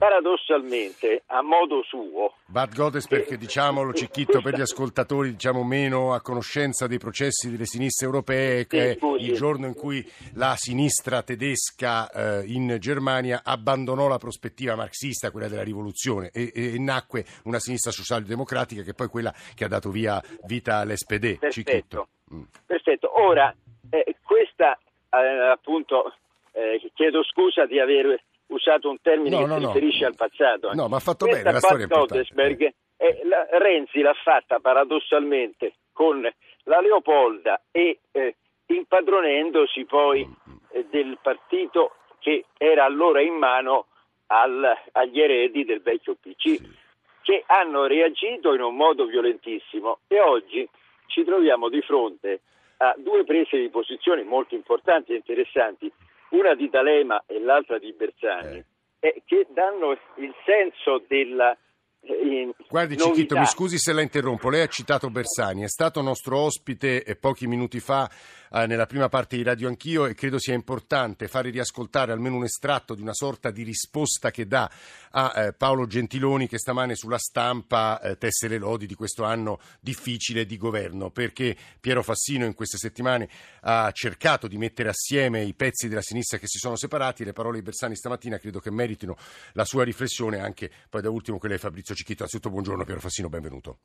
Paradossalmente, 0.00 1.24
a 1.26 1.42
modo 1.42 1.82
suo... 1.82 2.32
Bad 2.46 2.74
Godesberg, 2.74 3.20
perché 3.20 3.36
diciamolo, 3.36 3.92
Cicchitto, 3.92 4.40
per 4.40 4.56
gli 4.56 4.62
ascoltatori 4.62 5.32
diciamo 5.32 5.62
meno 5.62 6.14
a 6.14 6.22
conoscenza 6.22 6.86
dei 6.86 6.96
processi 6.96 7.50
delle 7.50 7.66
sinistre 7.66 8.06
europee, 8.06 8.66
che 8.66 8.92
è 8.92 8.98
il 9.18 9.34
giorno 9.34 9.66
in 9.66 9.74
cui 9.74 10.02
la 10.36 10.54
sinistra 10.56 11.22
tedesca 11.22 12.08
eh, 12.08 12.44
in 12.46 12.78
Germania 12.80 13.42
abbandonò 13.44 14.08
la 14.08 14.16
prospettiva 14.16 14.74
marxista, 14.74 15.30
quella 15.30 15.48
della 15.48 15.62
rivoluzione, 15.62 16.30
e, 16.32 16.50
e 16.54 16.78
nacque 16.78 17.26
una 17.44 17.58
sinistra 17.58 17.90
socialdemocratica 17.90 18.80
che 18.80 18.92
è 18.92 18.94
poi 18.94 19.08
quella 19.08 19.34
che 19.54 19.64
ha 19.64 19.68
dato 19.68 19.90
via 19.90 20.18
vita 20.46 20.78
all'SPD. 20.78 21.38
Perfetto. 21.38 22.08
Mm. 22.32 22.42
Perfetto. 22.64 23.20
Ora, 23.20 23.54
eh, 23.90 24.16
questa 24.22 24.78
eh, 25.10 25.50
appunto 25.50 26.14
eh, 26.52 26.90
chiedo 26.94 27.22
scusa 27.22 27.66
di 27.66 27.78
aver 27.78 28.18
usato 28.50 28.88
un 28.88 29.00
termine 29.00 29.36
no, 29.36 29.42
che 29.42 29.48
no, 29.48 29.58
si 29.58 29.66
riferisce 29.66 30.02
no. 30.02 30.06
al 30.08 30.14
passato. 30.16 30.74
No, 30.74 30.88
ma 30.88 30.96
ha 30.96 31.00
fatto 31.00 31.26
Questa 31.26 31.42
bene, 31.42 31.54
la 31.54 31.60
storia 31.60 31.86
Godesberg, 31.86 32.72
eh, 32.96 33.20
la, 33.24 33.46
Renzi 33.58 34.00
l'ha 34.00 34.14
fatta 34.14 34.58
paradossalmente 34.60 35.74
con 35.92 36.20
la 36.64 36.80
Leopolda 36.80 37.62
e 37.70 38.00
eh, 38.12 38.36
impadronendosi 38.66 39.84
poi 39.84 40.28
eh, 40.72 40.86
del 40.90 41.18
partito 41.20 41.94
che 42.18 42.44
era 42.56 42.84
allora 42.84 43.20
in 43.20 43.34
mano 43.34 43.86
al, 44.26 44.76
agli 44.92 45.20
eredi 45.20 45.64
del 45.64 45.80
vecchio 45.80 46.14
PC, 46.14 46.36
sì. 46.40 46.76
che 47.22 47.42
hanno 47.46 47.86
reagito 47.86 48.54
in 48.54 48.60
un 48.60 48.76
modo 48.76 49.06
violentissimo 49.06 50.00
e 50.06 50.20
oggi 50.20 50.68
ci 51.06 51.24
troviamo 51.24 51.68
di 51.68 51.80
fronte 51.82 52.40
a 52.78 52.94
due 52.96 53.24
prese 53.24 53.58
di 53.58 53.68
posizione 53.68 54.22
molto 54.22 54.54
importanti 54.54 55.12
e 55.12 55.16
interessanti, 55.16 55.90
una 56.30 56.54
di 56.54 56.68
D'Alema 56.68 57.24
e 57.26 57.40
l'altra 57.40 57.78
di 57.78 57.92
Bersani, 57.92 58.56
eh. 58.56 58.64
Eh, 59.00 59.22
che 59.24 59.46
danno 59.52 59.92
il 59.92 60.34
senso 60.44 61.02
della 61.08 61.56
eh, 62.02 62.54
Guardi 62.68 62.96
Cicchitto, 62.96 63.38
mi 63.38 63.46
scusi 63.46 63.78
se 63.78 63.92
la 63.92 64.02
interrompo, 64.02 64.48
lei 64.48 64.62
ha 64.62 64.66
citato 64.66 65.10
Bersani, 65.10 65.62
è 65.62 65.68
stato 65.68 66.00
nostro 66.00 66.38
ospite 66.38 67.16
pochi 67.20 67.46
minuti 67.46 67.80
fa 67.80 68.08
eh, 68.52 68.66
nella 68.66 68.86
prima 68.86 69.08
parte 69.08 69.36
di 69.36 69.42
Radio 69.42 69.68
Anch'io 69.68 70.06
e 70.06 70.14
credo 70.14 70.38
sia 70.38 70.54
importante 70.54 71.28
fare 71.28 71.50
riascoltare 71.50 72.12
almeno 72.12 72.36
un 72.36 72.44
estratto 72.44 72.94
di 72.94 73.02
una 73.02 73.14
sorta 73.14 73.50
di 73.50 73.62
risposta 73.62 74.30
che 74.30 74.46
dà 74.46 74.70
a 75.10 75.32
eh, 75.36 75.52
Paolo 75.52 75.86
Gentiloni 75.86 76.48
che 76.48 76.58
stamane 76.58 76.94
sulla 76.94 77.18
stampa 77.18 78.00
eh, 78.00 78.16
tesse 78.16 78.48
le 78.48 78.58
lodi 78.58 78.86
di 78.86 78.94
questo 78.94 79.24
anno 79.24 79.60
difficile 79.80 80.46
di 80.46 80.56
governo 80.56 81.10
perché 81.10 81.56
Piero 81.80 82.02
Fassino 82.02 82.44
in 82.44 82.54
queste 82.54 82.76
settimane 82.76 83.28
ha 83.62 83.90
cercato 83.92 84.48
di 84.48 84.58
mettere 84.58 84.88
assieme 84.88 85.42
i 85.42 85.54
pezzi 85.54 85.88
della 85.88 86.02
sinistra 86.02 86.38
che 86.38 86.46
si 86.46 86.58
sono 86.58 86.76
separati 86.76 87.22
e 87.22 87.26
le 87.26 87.32
parole 87.32 87.58
di 87.58 87.64
Bersani 87.64 87.96
stamattina 87.96 88.38
credo 88.38 88.60
che 88.60 88.70
meritino 88.70 89.16
la 89.52 89.64
sua 89.64 89.84
riflessione 89.84 90.40
anche 90.40 90.70
poi 90.88 91.02
da 91.02 91.10
ultimo 91.10 91.38
quelle 91.38 91.54
di 91.54 91.60
Fabrizio 91.60 91.94
Cicchitto. 91.94 92.22
Anzitutto 92.22 92.50
buongiorno 92.50 92.84
Piero 92.84 93.00
Fassino, 93.00 93.28
benvenuto. 93.28 93.78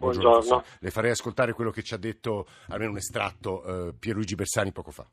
Buongiorno. 0.00 0.30
Buongiorno. 0.30 0.64
Le 0.80 0.90
farei 0.90 1.10
ascoltare 1.10 1.52
quello 1.52 1.70
che 1.70 1.82
ci 1.82 1.92
ha 1.92 1.98
detto, 1.98 2.46
almeno 2.68 2.92
un 2.92 2.96
estratto, 2.96 3.88
eh, 3.88 3.92
Pierluigi 3.92 4.34
Bersani 4.34 4.72
poco 4.72 4.90
fa. 4.90 5.06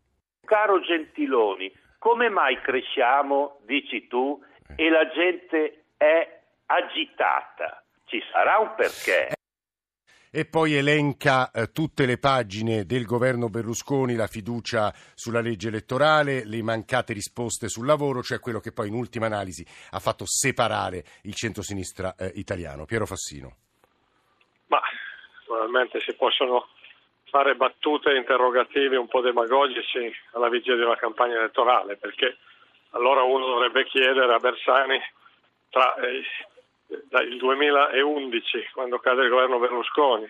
Caro 0.46 0.80
Gentiloni, 0.80 1.70
come 2.00 2.30
mai 2.30 2.58
cresciamo, 2.62 3.60
dici 3.66 4.08
tu, 4.08 4.42
e 4.78 4.90
la 4.90 5.10
gente 5.10 5.88
è 5.98 6.42
agitata? 6.68 7.84
Ci 8.06 8.20
sarà 8.32 8.60
un 8.60 8.74
perché. 8.78 9.36
E 10.32 10.46
poi 10.46 10.76
elenca 10.76 11.52
eh, 11.52 11.72
tutte 11.74 12.06
le 12.06 12.18
pagine 12.18 12.86
del 12.86 13.04
governo 13.04 13.50
Berlusconi, 13.50 14.16
la 14.16 14.28
fiducia 14.28 14.94
sulla 15.16 15.42
legge 15.42 15.68
elettorale, 15.68 16.46
le 16.46 16.62
mancate 16.62 17.12
risposte 17.12 17.68
sul 17.68 17.86
lavoro, 17.86 18.24
cioè 18.24 18.40
quello 18.40 18.60
che 18.62 18.72
poi 18.72 18.88
in 18.88 18.94
ultima 18.94 19.26
analisi 19.26 19.66
ha 19.90 20.00
fatto 20.00 20.24
separare 20.26 21.04
il 21.24 21.34
centrosinistra 21.34 22.16
eh, 22.16 22.32
italiano. 22.36 22.86
Piero 22.86 23.06
Fassino. 23.06 23.67
Ma 25.48 25.56
probabilmente 25.56 26.00
si 26.02 26.14
possono 26.14 26.68
fare 27.30 27.56
battute 27.56 28.16
interrogativi 28.16 28.96
un 28.96 29.08
po' 29.08 29.22
demagogici 29.22 30.14
alla 30.32 30.50
vigilia 30.50 30.78
di 30.78 30.84
una 30.84 30.96
campagna 30.96 31.38
elettorale, 31.38 31.98
perché 31.98 32.38
allora 32.92 33.24
uno 33.24 33.46
dovrebbe 33.46 33.86
chiedere 33.86 34.34
a 34.34 34.40
Bersani 34.40 35.00
tra 35.70 35.96
eh, 35.96 36.24
il 37.24 37.38
2011, 37.38 38.70
quando 38.74 39.00
cade 39.00 39.24
il 39.24 39.30
governo 39.30 39.60
Berlusconi, 39.60 40.30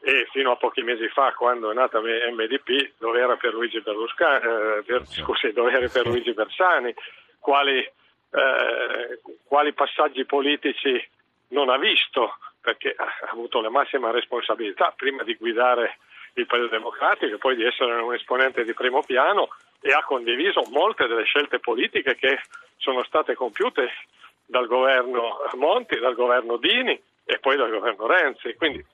e 0.00 0.28
fino 0.30 0.52
a 0.52 0.56
pochi 0.56 0.82
mesi 0.82 1.08
fa, 1.08 1.32
quando 1.32 1.70
è 1.70 1.74
nata 1.74 2.00
MDP, 2.00 2.92
dove 2.98 3.20
era 3.20 3.36
per 3.36 3.52
Luigi, 3.52 3.80
Berlusconi, 3.80 4.36
eh, 4.36 4.82
per, 4.84 5.06
scusi, 5.06 5.52
dove 5.52 5.72
era 5.72 5.88
per 5.88 6.06
Luigi 6.06 6.32
Bersani, 6.32 6.94
quali, 7.40 7.78
eh, 7.80 9.20
quali 9.44 9.72
passaggi 9.72 10.24
politici 10.24 11.04
non 11.48 11.68
ha 11.68 11.78
visto 11.78 12.36
perché 12.68 12.94
ha 12.94 13.30
avuto 13.30 13.62
la 13.62 13.70
massima 13.70 14.10
responsabilità 14.10 14.92
prima 14.94 15.22
di 15.22 15.34
guidare 15.36 15.96
il 16.34 16.44
Partito 16.44 16.68
Democratico 16.68 17.34
e 17.34 17.38
poi 17.38 17.56
di 17.56 17.64
essere 17.64 17.94
un 17.94 18.12
esponente 18.12 18.62
di 18.62 18.74
primo 18.74 19.02
piano 19.02 19.48
e 19.80 19.90
ha 19.92 20.04
condiviso 20.04 20.62
molte 20.70 21.06
delle 21.06 21.24
scelte 21.24 21.60
politiche 21.60 22.14
che 22.14 22.38
sono 22.76 23.02
state 23.04 23.34
compiute 23.34 23.90
dal 24.44 24.66
governo 24.66 25.38
Monti, 25.54 25.98
dal 25.98 26.14
governo 26.14 26.58
Dini 26.58 27.00
e 27.24 27.38
poi 27.38 27.56
dal 27.56 27.70
governo 27.70 28.06
Renzi. 28.06 28.54
Quindi 28.54 28.84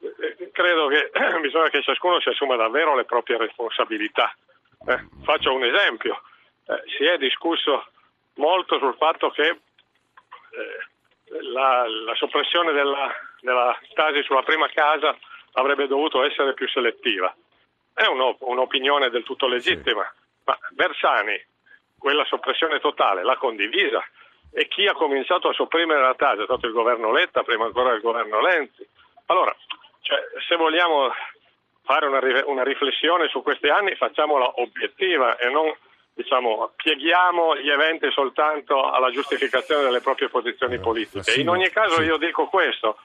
eh, 0.00 0.50
credo 0.50 0.88
che 0.88 1.12
bisogna 1.40 1.68
che 1.68 1.82
ciascuno 1.82 2.20
si 2.20 2.30
assuma 2.30 2.56
davvero 2.56 2.96
le 2.96 3.04
proprie 3.04 3.38
responsabilità. 3.38 4.34
Eh, 4.88 5.06
faccio 5.22 5.54
un 5.54 5.62
esempio, 5.62 6.20
eh, 6.66 6.82
si 6.98 7.04
è 7.04 7.16
discusso 7.16 7.86
molto 8.34 8.78
sul 8.78 8.96
fatto 8.96 9.30
che 9.30 9.46
eh, 9.46 10.88
la, 11.52 11.86
la 11.86 12.14
soppressione 12.14 12.72
della, 12.72 13.10
della 13.40 13.78
tasi 13.94 14.22
sulla 14.22 14.42
prima 14.42 14.68
casa 14.68 15.16
avrebbe 15.52 15.86
dovuto 15.86 16.24
essere 16.24 16.54
più 16.54 16.68
selettiva. 16.68 17.34
È 17.92 18.06
un'opinione 18.06 19.10
del 19.10 19.24
tutto 19.24 19.46
legittima, 19.46 20.02
sì. 20.02 20.40
ma 20.44 20.58
Bersani 20.70 21.42
quella 21.98 22.24
soppressione 22.24 22.80
totale 22.80 23.22
l'ha 23.22 23.36
condivisa 23.36 24.02
e 24.52 24.66
chi 24.68 24.86
ha 24.86 24.94
cominciato 24.94 25.48
a 25.48 25.52
sopprimere 25.52 26.00
la 26.00 26.14
tasi 26.14 26.40
è 26.40 26.44
stato 26.44 26.66
il 26.66 26.72
governo 26.72 27.12
Letta, 27.12 27.42
prima 27.42 27.66
ancora 27.66 27.92
il 27.92 28.00
governo 28.00 28.40
Lenzi. 28.40 28.86
Allora, 29.26 29.54
cioè, 30.00 30.18
se 30.48 30.56
vogliamo 30.56 31.12
fare 31.82 32.06
una, 32.06 32.20
una 32.46 32.64
riflessione 32.64 33.28
su 33.28 33.42
questi 33.42 33.68
anni, 33.68 33.94
facciamola 33.94 34.60
obiettiva 34.60 35.36
e 35.36 35.50
non 35.50 35.72
diciamo, 36.22 36.72
pieghiamo 36.76 37.56
gli 37.56 37.70
eventi 37.70 38.10
soltanto 38.10 38.90
alla 38.90 39.10
giustificazione 39.10 39.82
delle 39.82 40.00
proprie 40.00 40.28
posizioni 40.28 40.74
eh, 40.74 40.80
politiche. 40.80 41.40
In 41.40 41.48
ogni 41.48 41.68
caso 41.70 42.02
io 42.02 42.16
dico 42.18 42.46
questo, 42.46 42.98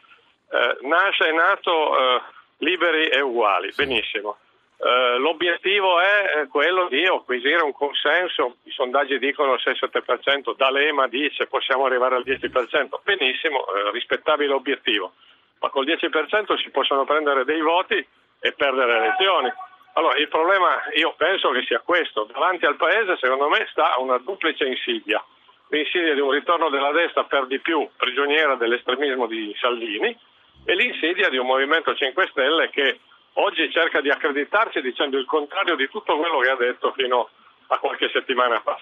eh, 0.51 0.77
nasce 0.87 1.27
è 1.27 1.31
nato 1.31 1.97
eh, 1.97 2.21
liberi 2.57 3.07
e 3.07 3.21
uguali, 3.21 3.71
benissimo, 3.75 4.37
eh, 4.77 5.17
l'obiettivo 5.17 6.01
è 6.01 6.41
eh, 6.41 6.47
quello 6.47 6.87
di 6.89 7.05
acquisire 7.05 7.61
un 7.61 7.71
consenso, 7.71 8.57
i 8.63 8.71
sondaggi 8.71 9.17
dicono 9.17 9.53
il 9.53 9.61
6-7%, 9.63 10.53
D'Alema 10.55 11.07
dice 11.07 11.47
possiamo 11.47 11.85
arrivare 11.85 12.15
al 12.15 12.23
10%, 12.25 12.99
benissimo, 13.03 13.65
eh, 13.67 13.91
rispettabile 13.91 14.53
obiettivo, 14.53 15.13
ma 15.59 15.69
col 15.69 15.85
10% 15.85 16.57
si 16.61 16.69
possono 16.71 17.05
prendere 17.05 17.45
dei 17.45 17.61
voti 17.61 18.05
e 18.39 18.51
perdere 18.51 18.99
le 18.99 19.05
elezioni. 19.05 19.53
Allora, 19.97 20.17
il 20.17 20.27
problema 20.27 20.83
io 20.95 21.13
penso 21.15 21.51
che 21.51 21.63
sia 21.63 21.79
questo, 21.79 22.27
davanti 22.31 22.65
al 22.65 22.75
Paese 22.75 23.17
secondo 23.17 23.47
me 23.47 23.65
sta 23.71 23.95
una 23.99 24.17
duplice 24.17 24.65
insidia, 24.65 25.23
l'insidia 25.69 26.13
di 26.13 26.19
un 26.19 26.31
ritorno 26.31 26.69
della 26.69 26.91
destra 26.91 27.23
per 27.23 27.47
di 27.47 27.59
più 27.59 27.87
prigioniera 27.95 28.55
dell'estremismo 28.55 29.25
di 29.25 29.55
Salvini 29.57 30.17
e 30.65 30.75
l'insidia 30.75 31.29
di 31.29 31.37
un 31.37 31.47
Movimento 31.47 31.95
5 31.95 32.27
Stelle 32.27 32.69
che 32.71 32.99
oggi 33.33 33.71
cerca 33.71 34.01
di 34.01 34.09
accreditarsi 34.09 34.81
dicendo 34.81 35.17
il 35.17 35.25
contrario 35.25 35.75
di 35.75 35.87
tutto 35.87 36.17
quello 36.17 36.39
che 36.39 36.49
ha 36.49 36.57
detto 36.57 36.91
fino 36.91 37.29
a 37.67 37.77
qualche 37.77 38.09
settimana 38.09 38.59
fa. 38.59 38.77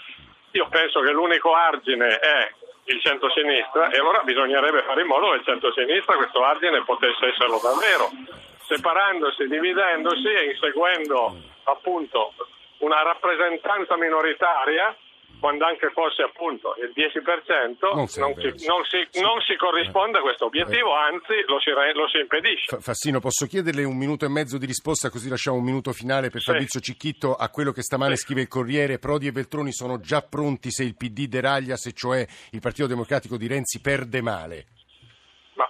Io 0.51 0.67
penso 0.69 0.99
che 1.01 1.11
l'unico 1.11 1.53
argine 1.53 2.17
è 2.17 2.51
il 2.85 2.99
centro-sinistra 3.01 3.91
e 3.91 3.99
allora 3.99 4.23
bisognerebbe 4.23 4.81
fare 4.81 5.01
in 5.01 5.07
modo 5.07 5.29
che 5.29 5.37
il 5.37 5.45
centro-sinistra 5.45 6.15
questo 6.15 6.43
argine 6.43 6.83
potesse 6.83 7.27
esserlo 7.27 7.59
davvero, 7.61 8.09
separandosi, 8.65 9.47
dividendosi 9.47 10.27
e 10.27 10.51
inseguendo 10.51 11.35
appunto 11.63 12.33
una 12.79 13.01
rappresentanza 13.03 13.97
minoritaria 13.97 14.95
quando 15.43 15.65
anche 15.65 15.89
fosse 15.91 16.21
appunto 16.21 16.73
il 16.79 16.93
10%, 16.95 17.75
non, 17.81 17.95
non, 17.95 18.07
si, 18.07 18.19
non, 18.19 18.33
si, 18.85 19.19
non 19.19 19.41
si, 19.41 19.57
corrisponde 19.57 20.19
a 20.19 20.21
questo 20.21 20.45
obiettivo, 20.45 20.93
anzi 20.95 21.43
lo 21.47 21.59
si, 21.59 21.69
lo 21.69 22.07
si, 22.07 22.19
impedisce. 22.19 22.79
Fassino, 22.79 23.19
posso 23.19 23.45
chiederle 23.45 23.83
un 23.83 23.97
minuto 23.97 24.23
e 24.23 24.29
mezzo 24.29 24.57
di 24.57 24.65
risposta 24.65 25.09
così 25.09 25.27
lasciamo 25.27 25.57
un 25.57 25.65
minuto 25.65 25.91
finale 25.91 26.29
per 26.29 26.39
sì. 26.39 26.51
Fabrizio 26.51 26.79
Cicchitto 26.79 27.35
a 27.35 27.49
quello 27.49 27.73
che 27.73 27.81
stamane 27.81 28.15
sì. 28.15 28.23
scrive 28.23 28.41
il 28.41 28.47
Corriere, 28.47 28.99
Prodi 28.99 29.27
e 29.27 29.31
Veltroni 29.31 29.73
sono 29.73 29.99
già 29.99 30.21
pronti 30.21 30.71
se 30.71 30.83
il 30.83 30.95
PD 30.95 31.27
deraglia, 31.27 31.75
se 31.75 31.91
cioè 31.91 32.25
il 32.51 32.61
Partito 32.61 32.87
Democratico 32.87 33.35
di 33.35 33.47
Renzi 33.47 33.81
perde 33.81 34.21
male. 34.21 34.65
Ma 35.55 35.67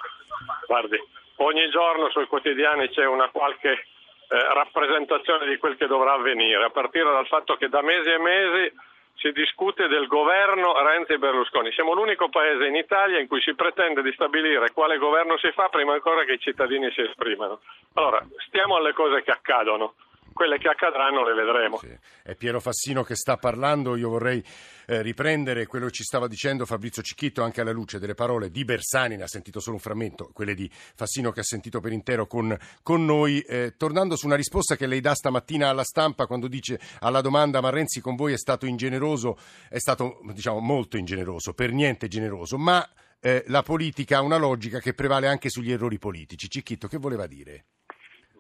guardi, 0.68 0.98
ogni 1.46 1.70
giorno 1.70 2.10
sui 2.10 2.28
quotidiani 2.28 2.90
c'è 2.90 3.06
una 3.06 3.30
qualche 3.30 3.72
eh, 3.72 4.54
rappresentazione 4.54 5.48
di 5.48 5.58
quel 5.58 5.78
che 5.78 5.88
dovrà 5.88 6.14
avvenire, 6.14 6.64
a 6.64 6.70
partire 6.70 7.12
dal 7.12 7.28
fatto 7.28 7.56
che 7.56 7.70
da 7.70 7.82
mesi 7.82 8.10
e 8.10 8.18
mesi 8.18 8.74
si 9.16 9.32
discute 9.32 9.88
del 9.88 10.08
governo 10.08 10.74
Renzi 10.84 11.14
e 11.14 11.18
Berlusconi. 11.18 11.72
Siamo 11.72 11.94
l'unico 11.94 12.30
paese 12.30 12.66
in 12.66 12.76
Italia 12.76 13.20
in 13.20 13.28
cui 13.28 13.42
si 13.42 13.54
pretende 13.54 14.02
di 14.02 14.12
stabilire 14.14 14.72
quale 14.72 14.98
governo 14.98 15.38
si 15.38 15.52
fa 15.52 15.70
prima 15.70 15.94
ancora 15.94 16.24
che 16.24 16.34
i 16.34 16.40
cittadini 16.40 16.92
si 16.92 17.02
esprimano. 17.02 17.60
Allora, 17.94 18.26
stiamo 18.48 18.76
alle 18.76 18.94
cose 18.94 19.22
che 19.22 19.32
accadono 19.32 19.94
quelle 20.34 20.58
che 20.58 20.68
accadranno 20.68 21.24
le 21.24 21.34
vedremo. 21.34 21.78
Sì. 21.78 21.96
È 22.24 22.36
Piero 22.36 22.60
Fassino 22.60 23.04
che 23.04 23.16
sta 23.16 23.38
parlando, 23.38 23.96
io 23.96 24.10
vorrei 24.10 24.44
eh, 24.86 25.02
riprendere 25.02 25.66
quello 25.66 25.88
che 25.88 25.94
ci 25.94 26.04
stava 26.04 26.28
dicendo 26.28 26.66
Fabrizio 26.66 27.02
Cicchitto 27.02 27.44
anche 27.44 27.62
alla 27.62 27.72
luce 27.72 28.00
delle 28.00 28.14
parole 28.14 28.50
di 28.50 28.66
Bersani, 28.66 29.16
ne 29.16 29.24
ha 29.24 29.28
sentito 29.28 29.60
solo 29.60 29.76
un 29.76 29.82
frammento, 29.82 30.30
quelle 30.34 30.54
di 30.54 30.70
Fassino 30.72 31.32
che 31.32 31.42
ha 31.42 31.44
sentito 31.44 31.80
per 31.80 31.92
intero 31.92 32.28
con, 32.28 32.56
con 32.82 33.06
noi, 33.06 33.42
eh, 33.42 33.76
tornando 33.78 34.16
su 34.16 34.26
una 34.26 34.36
risposta 34.36 34.76
che 34.76 34.88
lei 34.88 35.02
dà 35.02 35.14
stamattina 35.14 35.70
alla 35.70 35.84
stampa 35.84 36.26
quando 36.26 36.48
dice 36.48 36.80
alla 37.00 37.22
domanda 37.22 37.62
ma 37.62 37.70
Renzi 37.70 38.02
con 38.02 38.16
voi 38.16 38.34
è 38.34 38.38
stato 38.38 38.66
ingeneroso, 38.66 39.38
è 39.70 39.80
stato 39.80 40.20
diciamo 40.34 40.60
molto 40.60 40.98
ingeneroso, 40.98 41.54
per 41.54 41.72
niente 41.72 42.08
generoso, 42.08 42.58
ma 42.58 42.88
eh, 43.20 43.44
la 43.48 43.64
politica 43.64 44.18
ha 44.18 44.22
una 44.22 44.38
logica 44.38 44.80
che 44.80 44.94
prevale 44.94 45.28
anche 45.28 45.50
sugli 45.50 45.72
errori 45.72 45.98
politici. 45.98 46.50
Cicchitto, 46.50 46.88
che 46.88 46.98
voleva 46.98 47.26
dire? 47.26 47.66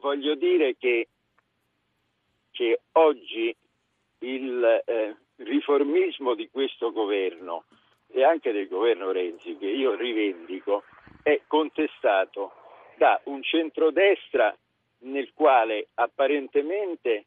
Voglio 0.02 0.36
dire 0.36 0.76
che 0.78 1.08
che 2.54 2.82
oggi 2.94 3.54
il 4.20 4.84
eh, 4.86 5.16
riformismo 5.38 6.36
di 6.36 6.50
questo 6.50 6.92
governo 6.92 7.66
e 8.12 8.24
anche 8.24 8.52
del 8.52 8.68
governo 8.68 9.12
Renzi, 9.12 9.58
che 9.58 9.68
io 9.68 9.96
rivendico, 9.96 10.84
è 11.24 11.42
contestato 11.48 12.54
da 12.98 13.20
un 13.26 13.42
centrodestra 13.42 14.56
nel 15.00 15.32
quale 15.34 15.88
apparentemente 15.96 17.26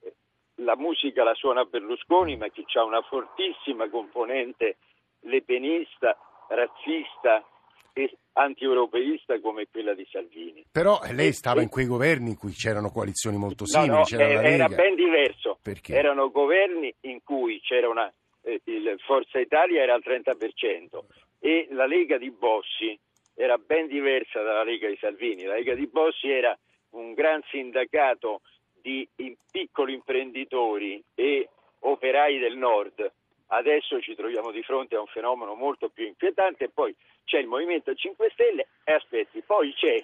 eh, 0.00 0.14
la 0.56 0.76
musica 0.76 1.24
la 1.24 1.34
suona 1.34 1.64
Berlusconi, 1.64 2.36
ma 2.36 2.48
che 2.48 2.64
ha 2.74 2.84
una 2.84 3.02
fortissima 3.02 3.88
componente 3.88 4.76
lepenista, 5.20 6.16
razzista 6.48 7.44
e 7.92 8.16
anti-europeista 8.34 9.40
come 9.40 9.66
quella 9.70 9.94
di 9.94 10.06
Salvini. 10.10 10.64
Però 10.70 11.00
lei 11.12 11.32
stava 11.32 11.62
in 11.62 11.68
quei 11.68 11.86
governi 11.86 12.30
in 12.30 12.36
cui 12.36 12.52
c'erano 12.52 12.90
coalizioni 12.90 13.36
molto 13.36 13.66
simili, 13.66 13.90
no, 13.90 13.96
no, 13.98 14.04
c'era 14.04 14.42
era 14.42 14.68
ben 14.68 14.94
diverso. 14.94 15.58
Perché? 15.62 15.94
Erano 15.94 16.30
governi 16.30 16.94
in 17.02 17.22
cui 17.22 17.60
c'era 17.60 17.88
una 17.88 18.12
eh, 18.42 18.60
il 18.64 18.96
Forza 19.04 19.38
Italia 19.38 19.82
era 19.82 19.94
al 19.94 20.02
30% 20.04 20.98
e 21.38 21.68
la 21.70 21.86
Lega 21.86 22.18
di 22.18 22.30
Bossi 22.30 22.98
era 23.34 23.56
ben 23.56 23.86
diversa 23.86 24.42
dalla 24.42 24.64
Lega 24.64 24.88
di 24.88 24.98
Salvini. 25.00 25.44
La 25.44 25.54
Lega 25.54 25.74
di 25.74 25.86
Bossi 25.86 26.28
era 26.28 26.56
un 26.90 27.14
gran 27.14 27.40
sindacato 27.50 28.42
di 28.80 29.08
piccoli 29.50 29.94
imprenditori 29.94 31.02
e 31.14 31.48
operai 31.80 32.38
del 32.38 32.56
nord. 32.56 33.12
Adesso 33.48 34.00
ci 34.00 34.14
troviamo 34.14 34.50
di 34.50 34.62
fronte 34.62 34.96
a 34.96 35.00
un 35.00 35.06
fenomeno 35.06 35.54
molto 35.54 35.88
più 35.88 36.06
inquietante 36.06 36.68
poi 36.68 36.94
c'è 37.24 37.38
il 37.38 37.46
Movimento 37.46 37.94
5 37.94 38.30
Stelle 38.32 38.68
e 38.84 38.92
aspetti, 38.92 39.42
poi 39.42 39.72
c'è 39.74 40.02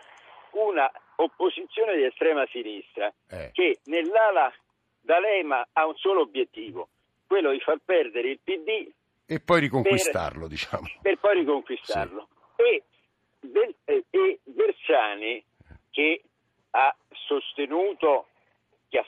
una 0.53 0.91
opposizione 1.17 1.97
di 1.97 2.05
estrema 2.05 2.47
sinistra 2.47 3.13
eh. 3.29 3.51
che 3.53 3.81
nell'ala 3.85 4.53
D'Alema 5.01 5.67
ha 5.73 5.87
un 5.87 5.97
solo 5.97 6.21
obiettivo, 6.21 6.89
quello 7.27 7.51
di 7.51 7.61
far 7.61 7.79
perdere 7.85 8.29
il 8.29 8.39
PD 8.43 8.89
e 9.31 9.41
poi 9.41 9.61
riconquistarlo, 9.61 10.41
per, 10.41 10.49
diciamo. 10.49 10.87
Per 11.03 11.19
poi 11.19 11.39
riconquistarlo. 11.41 12.29
Sì. 12.57 12.63
E, 12.63 13.75
e, 13.85 14.05
e 14.09 14.39
Bersani 14.43 15.45
che 15.91 16.23
ha 16.71 16.97
sostenuto 17.11 18.28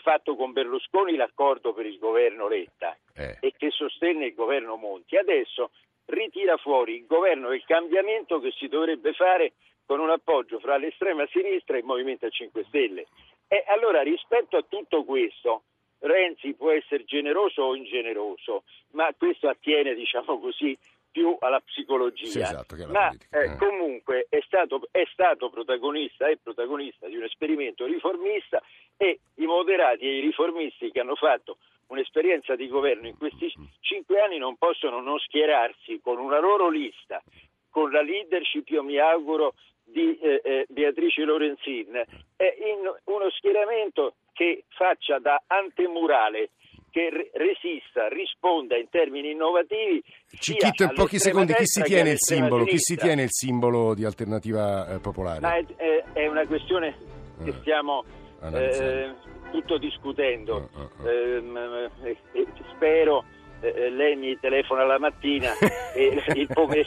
fatto 0.01 0.37
con 0.37 0.53
Berlusconi 0.53 1.17
l'accordo 1.17 1.73
per 1.73 1.87
il 1.87 1.99
governo 1.99 2.49
Letta 2.49 2.97
eh. 3.15 3.37
e 3.41 3.55
che 3.57 3.71
sostenne 3.71 4.27
il 4.27 4.35
governo 4.35 4.77
Monti. 4.77 5.17
Adesso 5.17 5.71
ritira 6.07 6.57
fuori 6.57 6.97
il 6.97 7.07
governo 7.07 7.51
del 7.51 7.65
cambiamento 7.65 8.41
che 8.41 8.53
si 8.53 8.69
dovrebbe 8.69 9.13
fare 9.13 9.53
con 9.87 10.01
un 10.01 10.11
appoggio 10.11 10.59
fra 10.59 10.77
l'estrema 10.77 11.27
sinistra 11.31 11.77
e 11.77 11.81
il 11.81 11.85
Movimento 11.85 12.29
5 12.29 12.65
Stelle. 12.69 13.07
E 13.49 13.65
allora 13.67 14.03
rispetto 14.03 14.57
a 14.57 14.65
tutto 14.69 15.05
questo 15.05 15.63
Renzi 16.01 16.55
può 16.55 16.71
essere 16.71 17.05
generoso 17.05 17.63
o 17.63 17.75
ingeneroso, 17.75 18.63
ma 18.93 19.13
questo 19.17 19.49
attiene, 19.49 19.95
diciamo 19.95 20.39
così, 20.39 20.77
più 21.11 21.37
alla 21.41 21.61
psicologia. 21.61 22.27
Sì, 22.27 22.41
esatto, 22.41 22.77
ma 22.89 23.11
eh, 23.11 23.45
eh. 23.45 23.57
comunque 23.57 24.27
è 24.29 24.41
stato, 24.47 24.89
è 24.91 25.05
stato 25.13 25.51
protagonista, 25.51 26.29
è 26.29 26.37
protagonista 26.37 27.07
di 27.09 27.17
un 27.17 27.25
esperimento 27.25 27.87
riformista 27.87 28.63
e 28.97 29.21
i 29.35 29.47
moderati 29.47 30.05
e 30.05 30.19
i 30.19 30.21
riformisti 30.21 30.91
che 30.91 31.01
hanno 31.01 31.17
fatto 31.17 31.59
un'esperienza 31.89 32.55
di 32.55 32.69
governo 32.69 33.09
in 33.09 33.17
questi 33.17 33.53
cinque 33.81 34.21
anni 34.21 34.39
non 34.39 34.57
possono 34.57 35.01
non 35.01 35.19
schierarsi 35.19 36.01
con 36.03 36.19
una 36.19 36.39
loro 36.39 36.69
lista, 36.69 37.23
con 37.69 37.91
la 37.91 38.03
leadership, 38.03 38.69
io 38.69 38.83
mi 38.83 38.99
auguro, 38.99 39.55
di 39.85 40.17
eh, 40.19 40.41
eh, 40.45 40.67
Beatrice 40.69 41.25
Lorenzin, 41.25 41.95
eh, 41.97 42.57
in 42.61 42.89
uno 43.05 43.31
schieramento 43.31 44.15
che 44.33 44.65
faccia 44.69 45.19
da 45.19 45.43
antemurale 45.47 46.51
che 46.91 47.31
resista, 47.33 48.09
risponda 48.09 48.77
in 48.77 48.89
termini 48.91 49.31
innovativi. 49.31 50.03
Cicchitto, 50.39 50.85
in 50.85 50.93
pochi 50.95 51.19
secondi, 51.19 51.55
chi 51.55 51.67
si 51.67 51.83
tiene 51.83 52.11
il 52.11 52.19
simbolo? 52.19 52.65
Chi 52.65 52.79
si 52.79 52.97
tiene 52.97 53.23
il 53.23 53.31
simbolo 53.31 53.95
di 53.95 54.05
alternativa 54.05 54.95
eh, 54.95 54.99
popolare? 54.99 55.41
Ma 55.41 55.57
è, 55.57 55.65
è, 55.77 56.05
è, 56.13 56.27
una 56.27 56.47
questione 56.47 56.97
che 57.43 57.51
eh. 57.51 57.55
stiamo 57.61 58.05
eh, 58.53 59.15
tutto 59.51 59.79
discutendo. 59.79 60.69
Uh. 60.75 61.07
Eh, 61.07 61.87
eh, 62.33 62.47
spero 62.75 63.25
eh, 63.61 63.75
eh, 63.77 63.91
lei 63.91 64.17
mi 64.17 64.39
telefona 64.41 64.85
la 64.85 64.99
mattina 64.99 65.53
e 65.95 66.23
il, 66.35 66.47
pomer- 66.47 66.87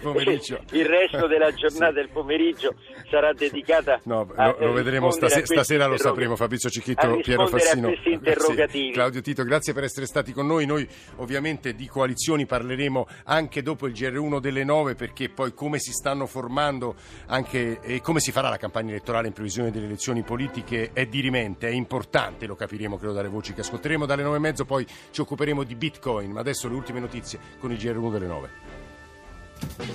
pomeriggio. 0.00 0.60
il 0.72 0.86
resto 0.86 1.26
della 1.26 1.52
giornata 1.52 1.88
sì. 1.88 1.94
del 1.94 2.08
pomeriggio 2.08 2.74
sarà 3.10 3.32
dedicata 3.34 4.00
no, 4.04 4.32
a 4.34 4.48
lo, 4.58 4.66
lo 4.66 4.72
vedremo 4.72 5.10
stasera, 5.10 5.44
stasera 5.44 5.86
lo 5.86 5.98
sapremo 5.98 6.36
Fabrizio 6.36 6.70
Cicchitto, 6.70 7.18
Piero 7.22 7.46
Fassino 7.46 7.92
sì. 8.02 8.90
Claudio 8.92 9.20
Tito 9.20 9.44
grazie 9.44 9.74
per 9.74 9.84
essere 9.84 10.06
stati 10.06 10.32
con 10.32 10.46
noi 10.46 10.64
noi 10.64 10.88
ovviamente 11.16 11.74
di 11.74 11.86
coalizioni 11.86 12.46
parleremo 12.46 13.06
anche 13.24 13.62
dopo 13.62 13.86
il 13.86 13.92
GR1 13.92 14.40
delle 14.40 14.64
9 14.64 14.94
perché 14.94 15.28
poi 15.28 15.52
come 15.52 15.78
si 15.78 15.92
stanno 15.92 16.26
formando 16.26 16.94
anche 17.26 17.80
e 17.82 18.00
come 18.00 18.20
si 18.20 18.32
farà 18.32 18.48
la 18.48 18.56
campagna 18.56 18.90
elettorale 18.90 19.26
in 19.26 19.32
previsione 19.34 19.70
delle 19.70 19.86
elezioni 19.86 20.22
politiche 20.22 20.90
è 20.92 21.04
dirimente, 21.06 21.68
è 21.68 21.72
importante 21.72 22.46
lo 22.46 22.54
capiremo 22.54 22.96
credo 22.96 23.12
dalle 23.12 23.28
voci 23.28 23.52
che 23.52 23.60
ascolteremo 23.60 24.06
dalle 24.06 24.22
9 24.22 24.36
e 24.36 24.40
mezzo 24.40 24.64
poi 24.64 24.86
ci 25.10 25.20
occuperemo 25.20 25.62
di 25.62 25.73
di 25.74 25.90
Bitcoin, 25.90 26.30
ma 26.30 26.40
adesso 26.40 26.68
le 26.68 26.74
ultime 26.74 27.00
notizie 27.00 27.38
con 27.58 27.72
il 27.72 27.78
GR1 27.78 28.10
delle 28.10 28.26
9. 28.26 28.50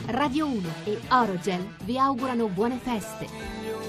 Radio 0.07 0.47
1 0.47 0.67
e 0.85 0.99
Orogel 1.09 1.75
vi 1.83 1.97
augurano 1.97 2.47
buone 2.47 2.77
feste. 2.77 3.88